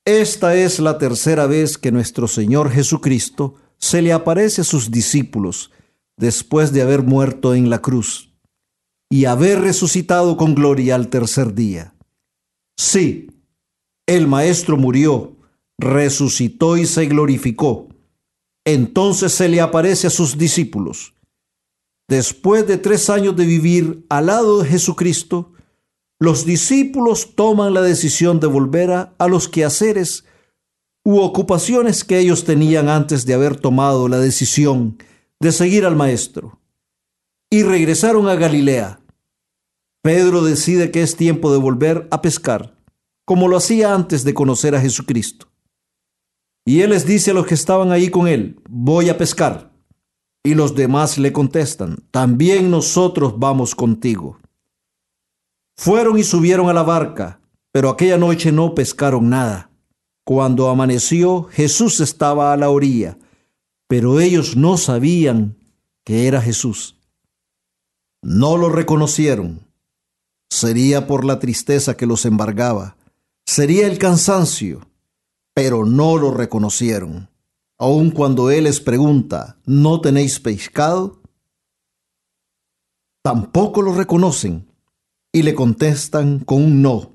esta 0.05 0.55
es 0.55 0.79
la 0.79 0.97
tercera 0.97 1.45
vez 1.45 1.77
que 1.77 1.91
nuestro 1.91 2.27
Señor 2.27 2.71
Jesucristo 2.71 3.55
se 3.77 4.01
le 4.01 4.11
aparece 4.11 4.61
a 4.61 4.63
sus 4.63 4.89
discípulos 4.89 5.71
después 6.17 6.73
de 6.73 6.81
haber 6.81 7.03
muerto 7.03 7.53
en 7.53 7.69
la 7.69 7.79
cruz 7.79 8.31
y 9.09 9.25
haber 9.25 9.61
resucitado 9.61 10.35
con 10.35 10.55
gloria 10.55 10.95
al 10.95 11.09
tercer 11.09 11.53
día. 11.53 11.93
Sí, 12.79 13.27
El 14.07 14.29
Maestro 14.29 14.77
murió, 14.77 15.35
resucitó 15.77 16.77
y 16.77 16.85
se 16.85 17.07
glorificó. 17.07 17.89
Entonces 18.63 19.33
se 19.33 19.49
le 19.49 19.59
aparece 19.59 20.07
a 20.07 20.09
sus 20.09 20.37
discípulos. 20.37 21.13
Después 22.07 22.65
de 22.67 22.77
tres 22.77 23.09
años 23.09 23.35
de 23.35 23.45
vivir 23.45 24.05
al 24.07 24.27
lado 24.27 24.61
de 24.63 24.69
Jesucristo, 24.69 25.51
los 26.19 26.45
discípulos 26.45 27.35
toman 27.35 27.73
la 27.73 27.81
decisión 27.81 28.39
de 28.39 28.47
volver 28.47 28.91
a, 28.91 29.27
los 29.27 29.49
quehaceres 29.49 30.23
u 31.03 31.19
ocupaciones 31.19 32.05
que 32.05 32.17
ellos 32.17 32.45
tenían 32.45 32.87
antes 32.87 33.25
de 33.25 33.33
haber 33.33 33.57
tomado 33.57 34.07
la 34.07 34.19
decisión 34.19 34.97
de 35.41 35.51
seguir 35.51 35.85
al 35.85 35.97
Maestro. 35.97 36.61
Y 37.49 37.63
regresaron 37.63 38.29
a 38.29 38.35
Galilea. 38.35 39.01
Pedro 40.01 40.43
decide 40.43 40.91
que 40.91 41.01
es 41.01 41.15
tiempo 41.15 41.51
de 41.51 41.57
volver 41.57 42.07
a 42.11 42.21
pescar, 42.21 42.77
como 43.25 43.47
lo 43.47 43.57
hacía 43.57 43.93
antes 43.93 44.23
de 44.23 44.33
conocer 44.33 44.75
a 44.75 44.81
Jesucristo. 44.81 45.47
Y 46.65 46.81
él 46.81 46.91
les 46.91 47.05
dice 47.05 47.31
a 47.31 47.33
los 47.33 47.45
que 47.45 47.55
estaban 47.55 47.91
ahí 47.91 48.09
con 48.09 48.27
él, 48.27 48.61
voy 48.69 49.09
a 49.09 49.17
pescar. 49.17 49.71
Y 50.43 50.55
los 50.55 50.73
demás 50.73 51.17
le 51.17 51.33
contestan, 51.33 51.97
también 52.11 52.71
nosotros 52.71 53.37
vamos 53.37 53.75
contigo. 53.75 54.39
Fueron 55.77 56.17
y 56.17 56.23
subieron 56.23 56.69
a 56.69 56.73
la 56.73 56.83
barca, 56.83 57.41
pero 57.71 57.89
aquella 57.89 58.17
noche 58.17 58.51
no 58.51 58.73
pescaron 58.73 59.29
nada. 59.29 59.69
Cuando 60.25 60.69
amaneció, 60.69 61.43
Jesús 61.43 61.99
estaba 61.99 62.53
a 62.53 62.57
la 62.57 62.69
orilla, 62.69 63.17
pero 63.87 64.19
ellos 64.19 64.55
no 64.55 64.77
sabían 64.77 65.57
que 66.05 66.27
era 66.27 66.41
Jesús. 66.41 66.97
No 68.21 68.55
lo 68.57 68.69
reconocieron. 68.69 69.68
Sería 70.49 71.07
por 71.07 71.25
la 71.25 71.39
tristeza 71.39 71.95
que 71.95 72.05
los 72.05 72.25
embargaba, 72.25 72.97
sería 73.45 73.87
el 73.87 73.97
cansancio, 73.97 74.89
pero 75.53 75.85
no 75.85 76.17
lo 76.17 76.31
reconocieron. 76.31 77.29
Aun 77.77 78.11
cuando 78.11 78.49
Él 78.49 78.65
les 78.65 78.81
pregunta, 78.81 79.57
¿no 79.65 80.01
tenéis 80.01 80.39
pescado? 80.39 81.21
Tampoco 83.23 83.81
lo 83.81 83.93
reconocen 83.93 84.67
y 85.31 85.43
le 85.43 85.53
contestan 85.53 86.39
con 86.39 86.63
un 86.63 86.81
no, 86.81 87.13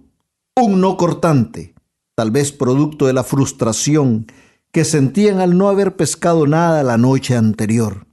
un 0.56 0.80
no 0.80 0.96
cortante, 0.96 1.74
tal 2.14 2.30
vez 2.30 2.52
producto 2.52 3.06
de 3.06 3.12
la 3.12 3.24
frustración 3.24 4.26
que 4.72 4.84
sentían 4.84 5.40
al 5.40 5.56
no 5.56 5.68
haber 5.68 5.96
pescado 5.96 6.46
nada 6.46 6.82
la 6.82 6.96
noche 6.96 7.36
anterior. 7.36 8.06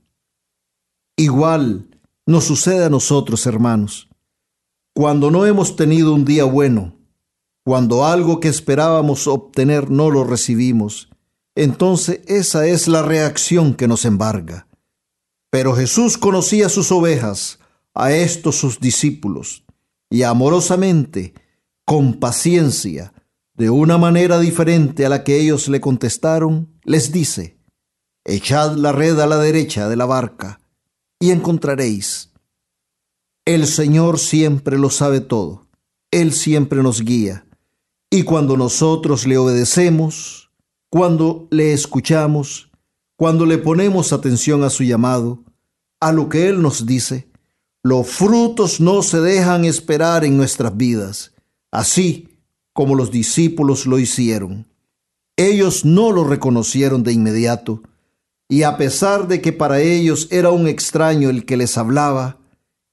Igual 1.18 1.90
nos 2.26 2.44
sucede 2.44 2.86
a 2.86 2.90
nosotros, 2.90 3.46
hermanos, 3.48 4.11
cuando 4.94 5.32
no 5.32 5.46
hemos 5.46 5.76
tenido 5.76 6.14
un 6.14 6.26
día 6.26 6.44
bueno, 6.44 6.98
cuando 7.64 8.06
algo 8.06 8.40
que 8.40 8.48
esperábamos 8.48 9.28
obtener 9.28 9.90
no 9.90 10.10
lo 10.10 10.24
recibimos, 10.24 11.10
entonces 11.56 12.22
esa 12.28 12.66
es 12.68 12.88
la 12.88 13.02
reacción 13.02 13.74
que 13.74 13.88
nos 13.88 14.06
embarga. 14.06 14.68
Pero 15.50 15.76
Jesús 15.76 16.18
conocía 16.18 16.70
sus 16.70 16.92
ovejas, 16.92 17.60
a 17.94 18.14
estos 18.14 18.56
sus 18.56 18.80
discípulos, 18.80 19.66
y 20.10 20.24
amorosamente, 20.24 21.34
con 21.86 22.20
paciencia, 22.20 23.14
de 23.54 23.70
una 23.70 23.98
manera 23.98 24.40
diferente 24.40 25.06
a 25.06 25.10
la 25.10 25.24
que 25.24 25.40
ellos 25.40 25.68
le 25.68 25.82
contestaron, 25.82 26.80
les 26.84 27.12
dice, 27.12 27.58
Echad 28.24 28.76
la 28.76 28.92
red 28.92 29.20
a 29.20 29.28
la 29.28 29.38
derecha 29.38 29.90
de 29.90 29.96
la 29.96 30.06
barca 30.06 30.62
y 31.20 31.32
encontraréis. 31.32 32.31
El 33.54 33.68
Señor 33.68 34.18
siempre 34.18 34.78
lo 34.78 34.90
sabe 34.90 35.20
todo, 35.20 35.68
Él 36.10 36.32
siempre 36.32 36.82
nos 36.82 37.02
guía, 37.02 37.46
y 38.10 38.24
cuando 38.24 38.56
nosotros 38.56 39.28
le 39.28 39.38
obedecemos, 39.38 40.52
cuando 40.90 41.50
le 41.52 41.74
escuchamos, 41.74 42.72
cuando 43.18 43.46
le 43.46 43.58
ponemos 43.58 44.14
atención 44.14 44.64
a 44.64 44.70
su 44.70 44.86
llamado, 44.86 45.44
a 46.00 46.14
lo 46.14 46.30
que 46.30 46.48
Él 46.48 46.62
nos 46.62 46.86
dice, 46.86 47.28
los 47.84 48.08
frutos 48.08 48.80
no 48.80 49.02
se 49.02 49.20
dejan 49.20 49.66
esperar 49.66 50.24
en 50.24 50.38
nuestras 50.38 50.78
vidas, 50.78 51.34
así 51.72 52.30
como 52.72 52.96
los 52.96 53.12
discípulos 53.12 53.86
lo 53.86 54.00
hicieron. 54.00 54.66
Ellos 55.36 55.84
no 55.84 56.14
lo 56.14 56.24
reconocieron 56.24 57.04
de 57.04 57.12
inmediato, 57.12 57.84
y 58.48 58.64
a 58.64 58.78
pesar 58.78 59.28
de 59.28 59.42
que 59.42 59.52
para 59.52 59.82
ellos 59.82 60.30
era 60.32 60.52
un 60.52 60.70
extraño 60.70 61.30
el 61.30 61.44
que 61.44 61.58
les 61.58 61.78
hablaba, 61.78 62.38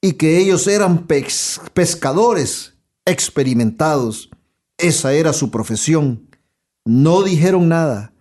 y 0.00 0.12
que 0.12 0.38
ellos 0.38 0.66
eran 0.66 1.06
pescadores 1.06 2.74
experimentados, 3.04 4.30
esa 4.76 5.12
era 5.12 5.32
su 5.32 5.50
profesión, 5.50 6.28
no 6.84 7.22
dijeron 7.22 7.68
nada 7.68 8.14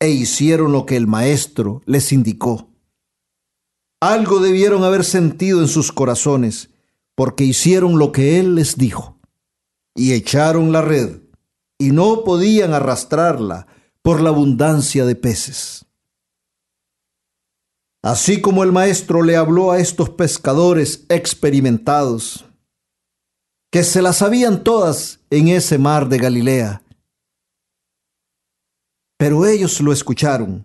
e 0.00 0.10
hicieron 0.10 0.72
lo 0.72 0.86
que 0.86 0.96
el 0.96 1.06
maestro 1.06 1.82
les 1.86 2.12
indicó. 2.12 2.68
Algo 4.00 4.40
debieron 4.40 4.82
haber 4.82 5.04
sentido 5.04 5.60
en 5.60 5.68
sus 5.68 5.92
corazones, 5.92 6.70
porque 7.14 7.44
hicieron 7.44 7.98
lo 7.98 8.12
que 8.12 8.40
Él 8.40 8.54
les 8.54 8.76
dijo, 8.76 9.18
y 9.94 10.12
echaron 10.12 10.72
la 10.72 10.80
red, 10.80 11.20
y 11.78 11.90
no 11.92 12.24
podían 12.24 12.72
arrastrarla 12.72 13.66
por 14.00 14.22
la 14.22 14.30
abundancia 14.30 15.04
de 15.04 15.16
peces. 15.16 15.84
Así 18.02 18.40
como 18.40 18.64
el 18.64 18.72
maestro 18.72 19.22
le 19.22 19.36
habló 19.36 19.72
a 19.72 19.78
estos 19.78 20.10
pescadores 20.10 21.04
experimentados, 21.08 22.46
que 23.70 23.84
se 23.84 24.00
las 24.00 24.18
sabían 24.18 24.64
todas 24.64 25.20
en 25.28 25.48
ese 25.48 25.78
mar 25.78 26.08
de 26.08 26.18
Galilea, 26.18 26.82
pero 29.18 29.44
ellos 29.44 29.80
lo 29.82 29.92
escucharon 29.92 30.64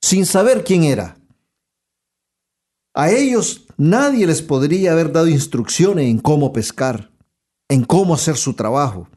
sin 0.00 0.24
saber 0.24 0.62
quién 0.62 0.84
era. 0.84 1.18
A 2.94 3.10
ellos 3.10 3.66
nadie 3.76 4.28
les 4.28 4.40
podría 4.40 4.92
haber 4.92 5.10
dado 5.10 5.26
instrucciones 5.26 6.08
en 6.08 6.20
cómo 6.20 6.52
pescar, 6.52 7.10
en 7.68 7.84
cómo 7.84 8.14
hacer 8.14 8.36
su 8.36 8.54
trabajo. 8.54 9.08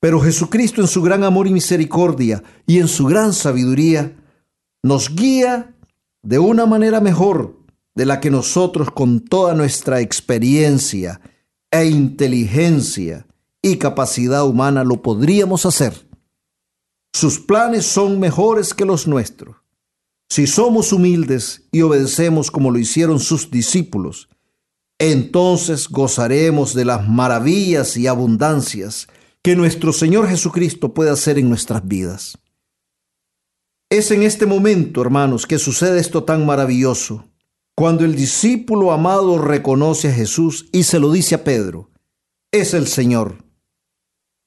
Pero 0.00 0.20
Jesucristo 0.20 0.80
en 0.80 0.88
su 0.88 1.02
gran 1.02 1.24
amor 1.24 1.46
y 1.46 1.52
misericordia 1.52 2.42
y 2.66 2.78
en 2.78 2.88
su 2.88 3.04
gran 3.04 3.34
sabiduría 3.34 4.16
nos 4.82 5.14
guía 5.14 5.75
de 6.26 6.40
una 6.40 6.66
manera 6.66 7.00
mejor 7.00 7.56
de 7.94 8.04
la 8.04 8.20
que 8.20 8.32
nosotros 8.32 8.90
con 8.90 9.20
toda 9.20 9.54
nuestra 9.54 10.00
experiencia 10.00 11.20
e 11.70 11.86
inteligencia 11.86 13.28
y 13.62 13.76
capacidad 13.76 14.44
humana 14.44 14.82
lo 14.82 15.02
podríamos 15.02 15.66
hacer. 15.66 16.08
Sus 17.12 17.38
planes 17.38 17.86
son 17.86 18.18
mejores 18.18 18.74
que 18.74 18.84
los 18.84 19.06
nuestros. 19.06 19.56
Si 20.28 20.48
somos 20.48 20.92
humildes 20.92 21.68
y 21.70 21.82
obedecemos 21.82 22.50
como 22.50 22.72
lo 22.72 22.80
hicieron 22.80 23.20
sus 23.20 23.48
discípulos, 23.48 24.28
entonces 24.98 25.88
gozaremos 25.88 26.74
de 26.74 26.86
las 26.86 27.08
maravillas 27.08 27.96
y 27.96 28.08
abundancias 28.08 29.06
que 29.42 29.54
nuestro 29.54 29.92
Señor 29.92 30.28
Jesucristo 30.28 30.92
puede 30.92 31.10
hacer 31.10 31.38
en 31.38 31.48
nuestras 31.48 31.86
vidas. 31.86 32.36
Es 33.90 34.10
en 34.10 34.22
este 34.22 34.46
momento, 34.46 35.00
hermanos, 35.00 35.46
que 35.46 35.58
sucede 35.58 36.00
esto 36.00 36.24
tan 36.24 36.44
maravilloso, 36.44 37.28
cuando 37.74 38.04
el 38.04 38.16
discípulo 38.16 38.92
amado 38.92 39.38
reconoce 39.38 40.08
a 40.08 40.12
Jesús 40.12 40.68
y 40.72 40.82
se 40.82 40.98
lo 40.98 41.12
dice 41.12 41.36
a 41.36 41.44
Pedro, 41.44 41.90
es 42.52 42.74
el 42.74 42.86
Señor. 42.86 43.44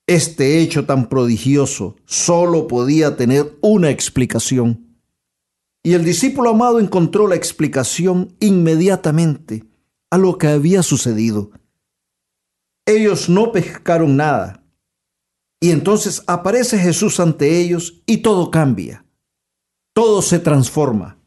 Este 0.08 0.60
hecho 0.60 0.86
tan 0.86 1.08
prodigioso 1.08 1.96
solo 2.06 2.68
podía 2.68 3.16
tener 3.16 3.58
una 3.62 3.92
explicación 3.92 4.90
y 5.84 5.94
el 5.94 6.04
discípulo 6.04 6.50
amado 6.50 6.80
encontró 6.80 7.28
la 7.28 7.36
explicación 7.36 8.36
inmediatamente 8.40 9.66
a 10.12 10.18
lo 10.18 10.38
que 10.38 10.48
había 10.48 10.84
sucedido. 10.84 11.52
Ellos 12.86 13.30
no 13.30 13.52
pescaron 13.52 14.18
nada. 14.18 14.64
Y 15.62 15.72
entonces 15.72 16.24
aparece 16.28 16.78
Jesús 16.78 17.20
ante 17.20 17.60
ellos 17.60 18.02
y 18.06 18.18
todo 18.18 18.50
cambia. 18.50 19.06
Todo 20.00 20.22
se 20.22 20.40
transforma. 20.40 21.20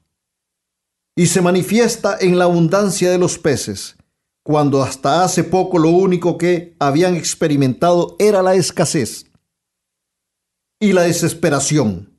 Y 1.14 1.26
se 1.26 1.42
manifiesta 1.42 2.16
en 2.18 2.38
la 2.38 2.44
abundancia 2.44 3.10
de 3.10 3.18
los 3.18 3.36
peces, 3.36 3.98
cuando 4.42 4.82
hasta 4.82 5.22
hace 5.22 5.44
poco 5.44 5.78
lo 5.78 5.90
único 5.90 6.38
que 6.38 6.74
habían 6.80 7.14
experimentado 7.14 8.16
era 8.18 8.40
la 8.40 8.54
escasez 8.54 9.26
y 10.80 10.94
la 10.94 11.02
desesperación 11.02 12.18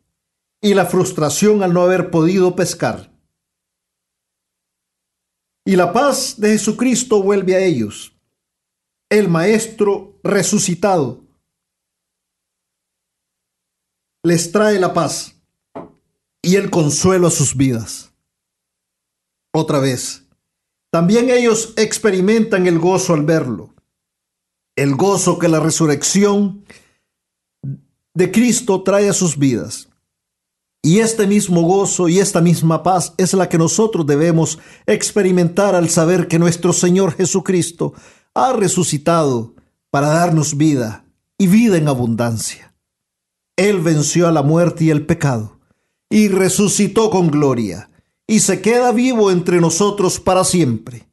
y 0.62 0.76
la 0.76 0.86
frustración 0.86 1.64
al 1.64 1.74
no 1.74 1.82
haber 1.82 2.12
podido 2.12 2.56
pescar. 2.56 3.12
Y 5.66 5.76
la 5.76 5.92
paz 5.92 6.36
de 6.38 6.52
Jesucristo 6.52 7.24
vuelve 7.24 7.56
a 7.56 7.62
ellos, 7.62 8.16
el 9.10 9.28
Maestro 9.28 10.20
resucitado. 10.22 11.26
Les 14.22 14.52
trae 14.52 14.80
la 14.80 14.94
paz 14.94 15.33
y 16.44 16.58
el 16.58 16.70
consuelo 16.70 17.28
a 17.28 17.32
sus 17.32 17.56
vidas. 17.56 18.12
Otra 19.52 19.80
vez, 19.80 20.26
también 20.92 21.30
ellos 21.30 21.74
experimentan 21.78 22.68
el 22.68 22.78
gozo 22.78 23.14
al 23.14 23.24
verlo, 23.24 23.74
el 24.76 24.96
gozo 24.96 25.40
que 25.40 25.48
la 25.48 25.60
resurrección 25.60 26.66
de 28.14 28.32
Cristo 28.32 28.84
trae 28.84 29.10
a 29.10 29.14
sus 29.14 29.38
vidas. 29.40 29.90
Y 30.86 31.00
este 31.00 31.26
mismo 31.28 31.62
gozo 31.62 32.10
y 32.10 32.20
esta 32.20 32.42
misma 32.42 32.84
paz 32.84 33.14
es 33.18 33.34
la 33.34 33.48
que 33.48 33.58
nosotros 33.58 34.06
debemos 34.06 34.60
experimentar 34.86 35.76
al 35.76 35.90
saber 35.90 36.28
que 36.28 36.40
nuestro 36.40 36.74
Señor 36.74 37.14
Jesucristo 37.14 37.94
ha 38.34 38.52
resucitado 38.52 39.56
para 39.90 40.08
darnos 40.08 40.58
vida 40.58 41.06
y 41.38 41.48
vida 41.48 41.78
en 41.78 41.88
abundancia. 41.88 42.76
Él 43.56 43.80
venció 43.80 44.28
a 44.28 44.32
la 44.32 44.42
muerte 44.42 44.84
y 44.84 44.90
el 44.90 45.06
pecado 45.06 45.53
y 46.14 46.28
resucitó 46.28 47.10
con 47.10 47.32
gloria 47.32 47.90
y 48.28 48.42
se 48.42 48.62
queda 48.62 48.92
vivo 48.92 49.32
entre 49.32 49.60
nosotros 49.60 50.20
para 50.20 50.44
siempre. 50.44 51.10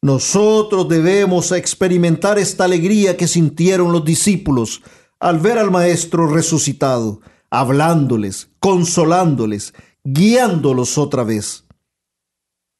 Nosotros 0.00 0.88
debemos 0.88 1.52
experimentar 1.52 2.38
esta 2.38 2.64
alegría 2.64 3.18
que 3.18 3.28
sintieron 3.28 3.92
los 3.92 4.02
discípulos 4.02 4.80
al 5.18 5.40
ver 5.40 5.58
al 5.58 5.70
Maestro 5.70 6.26
resucitado 6.26 7.20
hablándoles, 7.50 8.48
consolándoles, 8.60 9.74
guiándolos 10.04 10.96
otra 10.96 11.22
vez. 11.22 11.66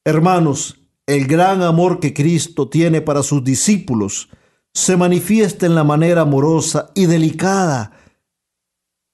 Hermanos, 0.03 0.79
el 1.05 1.27
gran 1.27 1.61
amor 1.61 1.99
que 1.99 2.11
Cristo 2.11 2.69
tiene 2.69 3.01
para 3.01 3.21
sus 3.21 3.43
discípulos 3.43 4.29
se 4.73 4.97
manifiesta 4.97 5.67
en 5.67 5.75
la 5.75 5.83
manera 5.83 6.21
amorosa 6.21 6.89
y 6.95 7.05
delicada 7.05 7.91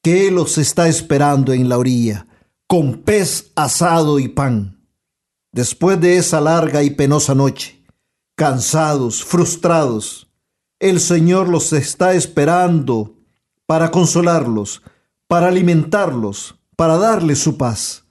que 0.01 0.29
Él 0.29 0.35
los 0.35 0.57
está 0.57 0.87
esperando 0.87 1.51
en 1.51 1.67
la 1.67 1.77
orilla, 1.77 2.26
con 2.67 3.01
pez 3.03 3.51
asado 3.55 4.19
y 4.19 4.27
pan. 4.27 4.85
Después 5.53 5.99
de 6.01 6.17
esa 6.17 6.41
larga 6.41 6.83
y 6.83 6.89
penosa 6.89 7.33
noche, 7.33 7.81
cansados, 8.35 9.23
frustrados, 9.23 10.27
el 10.79 10.99
Señor 10.99 11.47
los 11.47 11.71
está 11.71 12.13
esperando 12.13 13.15
para 13.65 13.89
consolarlos, 13.89 14.83
para 15.27 15.47
alimentarlos, 15.47 16.59
para 16.75 16.97
darles 16.97 17.39
su 17.39 17.57
paz. 17.57 18.03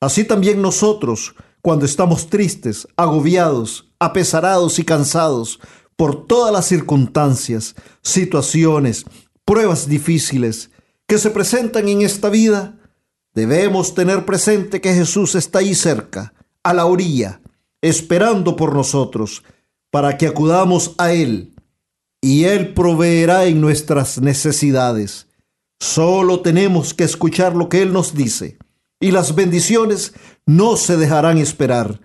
Así 0.00 0.24
también 0.24 0.60
nosotros, 0.60 1.34
cuando 1.62 1.86
estamos 1.86 2.28
tristes, 2.28 2.86
agobiados, 2.96 3.90
apesarados 3.98 4.78
y 4.78 4.84
cansados 4.84 5.60
por 5.96 6.26
todas 6.26 6.52
las 6.52 6.66
circunstancias, 6.66 7.74
situaciones, 8.02 9.06
pruebas 9.46 9.88
difíciles 9.88 10.70
que 11.06 11.16
se 11.16 11.30
presentan 11.30 11.88
en 11.88 12.02
esta 12.02 12.28
vida, 12.28 12.78
debemos 13.34 13.94
tener 13.94 14.24
presente 14.24 14.80
que 14.80 14.94
Jesús 14.94 15.34
está 15.34 15.58
ahí 15.58 15.74
cerca, 15.74 16.32
a 16.62 16.72
la 16.72 16.86
orilla, 16.86 17.40
esperando 17.82 18.56
por 18.56 18.74
nosotros, 18.74 19.42
para 19.90 20.16
que 20.16 20.26
acudamos 20.26 20.94
a 20.98 21.12
Él, 21.12 21.54
y 22.20 22.44
Él 22.44 22.72
proveerá 22.72 23.44
en 23.44 23.60
nuestras 23.60 24.20
necesidades. 24.20 25.26
Solo 25.78 26.40
tenemos 26.40 26.94
que 26.94 27.04
escuchar 27.04 27.54
lo 27.54 27.68
que 27.68 27.82
Él 27.82 27.92
nos 27.92 28.14
dice 28.14 28.56
y 29.04 29.10
las 29.10 29.34
bendiciones 29.34 30.14
no 30.46 30.76
se 30.76 30.96
dejarán 30.96 31.36
esperar. 31.36 32.00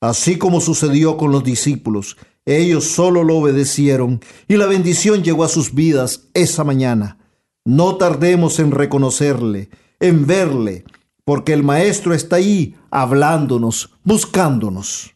Así 0.00 0.38
como 0.38 0.60
sucedió 0.60 1.16
con 1.16 1.32
los 1.32 1.42
discípulos, 1.42 2.16
ellos 2.44 2.84
solo 2.84 3.24
lo 3.24 3.38
obedecieron 3.38 4.20
y 4.46 4.56
la 4.56 4.66
bendición 4.66 5.24
llegó 5.24 5.42
a 5.42 5.48
sus 5.48 5.74
vidas 5.74 6.28
esa 6.32 6.62
mañana. 6.62 7.18
No 7.64 7.96
tardemos 7.96 8.60
en 8.60 8.70
reconocerle, 8.70 9.70
en 10.04 10.26
verle, 10.26 10.84
porque 11.24 11.52
el 11.52 11.62
Maestro 11.62 12.14
está 12.14 12.36
ahí 12.36 12.76
hablándonos, 12.90 13.90
buscándonos. 14.04 15.14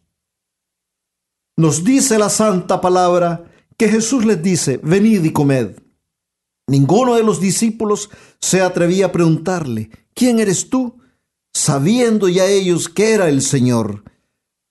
Nos 1.56 1.84
dice 1.84 2.18
la 2.18 2.30
santa 2.30 2.80
palabra 2.80 3.44
que 3.76 3.88
Jesús 3.88 4.24
les 4.24 4.42
dice, 4.42 4.80
venid 4.82 5.24
y 5.24 5.32
comed. 5.32 5.76
Ninguno 6.66 7.16
de 7.16 7.22
los 7.22 7.40
discípulos 7.40 8.10
se 8.40 8.60
atrevía 8.60 9.06
a 9.06 9.12
preguntarle, 9.12 9.90
¿quién 10.14 10.38
eres 10.38 10.70
tú? 10.70 11.00
Sabiendo 11.52 12.28
ya 12.28 12.46
ellos 12.46 12.88
que 12.88 13.12
era 13.12 13.28
el 13.28 13.42
Señor. 13.42 14.04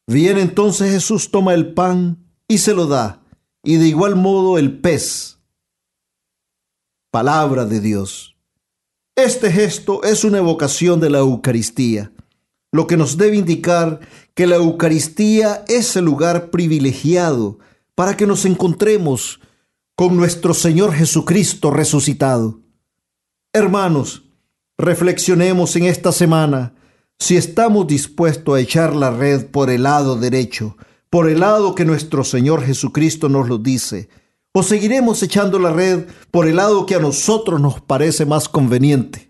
Viene 0.08 0.42
entonces 0.42 0.92
Jesús, 0.92 1.32
toma 1.32 1.54
el 1.54 1.74
pan 1.74 2.26
y 2.48 2.60
se 2.60 2.74
lo 2.74 2.88
da, 2.88 3.24
y 3.64 3.76
de 3.76 3.88
igual 3.88 4.16
modo 4.16 4.58
el 4.58 4.80
pez. 4.80 5.40
Palabra 7.12 7.66
de 7.66 7.82
Dios. 7.82 8.37
Este 9.18 9.52
gesto 9.52 10.04
es 10.04 10.24
una 10.24 10.38
evocación 10.38 11.00
de 11.00 11.10
la 11.10 11.18
Eucaristía, 11.18 12.12
lo 12.72 12.86
que 12.86 12.98
nos 12.98 13.18
debe 13.18 13.38
indicar 13.38 14.00
que 14.36 14.46
la 14.46 14.58
Eucaristía 14.58 15.66
es 15.68 15.96
el 15.96 16.06
lugar 16.06 16.52
privilegiado 16.52 17.58
para 17.96 18.16
que 18.16 18.28
nos 18.28 18.46
encontremos 18.46 19.40
con 19.96 20.16
nuestro 20.16 20.54
Señor 20.54 20.94
Jesucristo 20.94 21.72
resucitado. 21.72 22.60
Hermanos, 23.54 24.26
reflexionemos 24.78 25.76
en 25.78 25.86
esta 25.86 26.12
semana 26.12 26.76
si 27.18 27.38
estamos 27.38 27.88
dispuestos 27.88 28.56
a 28.56 28.60
echar 28.60 28.96
la 28.96 29.10
red 29.10 29.48
por 29.48 29.72
el 29.72 29.82
lado 29.82 30.16
derecho, 30.16 30.78
por 31.10 31.28
el 31.28 31.40
lado 31.40 31.74
que 31.74 31.86
nuestro 31.86 32.24
Señor 32.24 32.64
Jesucristo 32.64 33.30
nos 33.30 33.50
lo 33.50 33.58
dice, 33.58 34.10
o 34.58 34.64
seguiremos 34.64 35.22
echando 35.22 35.60
la 35.60 35.72
red 35.72 36.08
por 36.32 36.48
el 36.48 36.56
lado 36.56 36.88
que 36.88 36.96
a 36.96 37.00
nosotros 37.00 37.62
nos 37.62 37.80
parece 37.80 38.26
más 38.26 38.50
conveniente. 38.50 39.30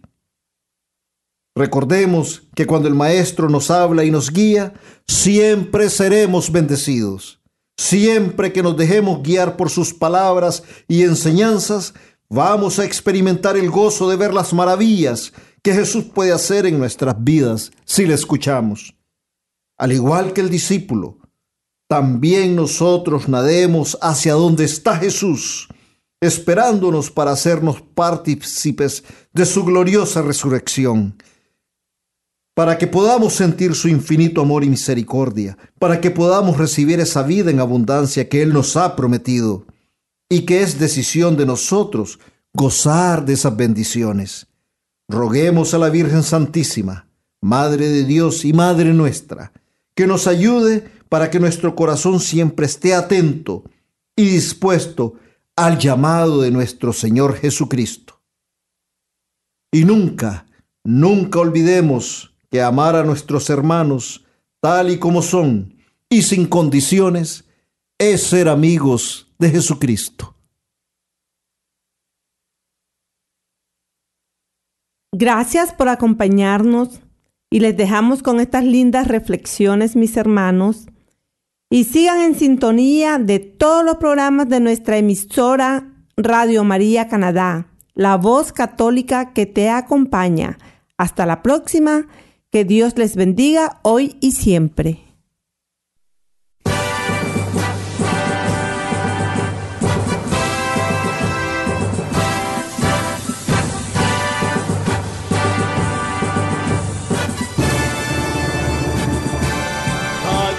Recordemos 1.54 2.44
que 2.56 2.66
cuando 2.66 2.88
el 2.88 2.96
Maestro 2.96 3.50
nos 3.50 3.70
habla 3.70 4.06
y 4.06 4.10
nos 4.10 4.32
guía, 4.32 4.76
siempre 5.06 5.90
seremos 5.90 6.50
bendecidos. 6.50 7.42
Siempre 7.78 8.54
que 8.54 8.64
nos 8.64 8.78
dejemos 8.78 9.22
guiar 9.22 9.58
por 9.58 9.70
sus 9.70 9.94
palabras 9.94 10.64
y 10.88 11.04
enseñanzas, 11.04 11.94
vamos 12.30 12.80
a 12.80 12.86
experimentar 12.86 13.58
el 13.58 13.70
gozo 13.70 14.10
de 14.10 14.16
ver 14.16 14.34
las 14.34 14.54
maravillas 14.54 15.34
que 15.62 15.74
Jesús 15.74 16.06
puede 16.06 16.32
hacer 16.32 16.66
en 16.66 16.80
nuestras 16.80 17.22
vidas 17.22 17.74
si 17.84 18.06
le 18.06 18.14
escuchamos. 18.14 18.96
Al 19.78 19.92
igual 19.92 20.32
que 20.32 20.40
el 20.40 20.50
discípulo, 20.50 21.18
también 21.88 22.56
nosotros 22.56 23.28
nademos 23.28 23.98
hacia 24.02 24.34
donde 24.34 24.66
está 24.66 24.98
Jesús, 24.98 25.68
esperándonos 26.22 27.12
para 27.12 27.32
hacernos 27.32 27.82
partícipes 27.82 29.04
de 29.34 29.46
su 29.46 29.64
gloriosa 29.64 30.22
resurrección 30.22 31.16
para 32.58 32.80
que 32.80 32.88
podamos 32.88 33.34
sentir 33.34 33.76
su 33.76 33.88
infinito 33.88 34.42
amor 34.42 34.64
y 34.64 34.70
misericordia, 34.70 35.56
para 35.78 36.02
que 36.02 36.10
podamos 36.10 36.58
recibir 36.58 37.00
esa 37.00 37.22
vida 37.22 37.52
en 37.52 37.60
abundancia 37.60 38.28
que 38.30 38.42
Él 38.42 38.52
nos 38.52 38.76
ha 38.76 38.96
prometido 38.96 39.68
y 40.28 40.42
que 40.42 40.64
es 40.64 40.80
decisión 40.80 41.38
de 41.38 41.46
nosotros 41.46 42.18
gozar 42.56 43.26
de 43.26 43.34
esas 43.34 43.56
bendiciones. 43.56 44.48
Roguemos 45.08 45.76
a 45.76 45.78
la 45.78 45.90
Virgen 45.90 46.24
Santísima, 46.24 47.08
Madre 47.42 47.90
de 47.90 48.06
Dios 48.06 48.44
y 48.44 48.54
Madre 48.54 48.92
nuestra, 48.92 49.52
que 49.94 50.08
nos 50.08 50.26
ayude 50.26 50.90
para 51.10 51.30
que 51.30 51.40
nuestro 51.40 51.76
corazón 51.76 52.20
siempre 52.20 52.66
esté 52.66 52.94
atento 52.94 53.64
y 54.16 54.26
dispuesto 54.26 55.16
al 55.56 55.78
llamado 55.78 56.42
de 56.42 56.52
nuestro 56.52 56.94
Señor 56.94 57.36
Jesucristo. 57.36 58.22
Y 59.72 59.86
nunca, 59.86 60.48
nunca 60.84 61.40
olvidemos 61.40 62.34
que 62.50 62.62
amar 62.62 62.96
a 62.96 63.04
nuestros 63.04 63.50
hermanos 63.50 64.26
tal 64.62 64.90
y 64.90 65.00
como 65.00 65.22
son 65.22 65.76
y 66.10 66.22
sin 66.22 66.48
condiciones 66.48 67.46
es 67.98 68.24
ser 68.24 68.48
amigos 68.48 69.34
de 69.40 69.50
Jesucristo. 69.50 70.36
Gracias 75.12 75.74
por 75.74 75.90
acompañarnos 75.90 77.02
y 77.50 77.60
les 77.60 77.76
dejamos 77.76 78.22
con 78.22 78.40
estas 78.40 78.66
lindas 78.66 79.08
reflexiones, 79.08 79.96
mis 79.96 80.16
hermanos. 80.18 80.88
Y 81.70 81.84
sigan 81.84 82.22
en 82.22 82.36
sintonía 82.36 83.18
de 83.20 83.40
todos 83.40 83.84
los 83.84 83.98
programas 83.98 84.48
de 84.48 84.62
nuestra 84.62 84.98
emisora 84.98 85.92
Radio 86.16 86.64
María 86.64 87.10
Canadá, 87.10 87.68
la 87.94 88.16
voz 88.16 88.54
católica 88.54 89.34
que 89.34 89.46
te 89.46 89.70
acompaña. 89.70 90.58
Hasta 90.98 91.26
la 91.26 91.44
próxima 91.44 92.08
que 92.52 92.64
Dios 92.64 92.98
les 92.98 93.18
bendiga 93.18 93.82
hoy 93.84 94.16
y 94.22 94.32
siempre. 94.32 95.04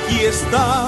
Aquí 0.07 0.21
está 0.21 0.88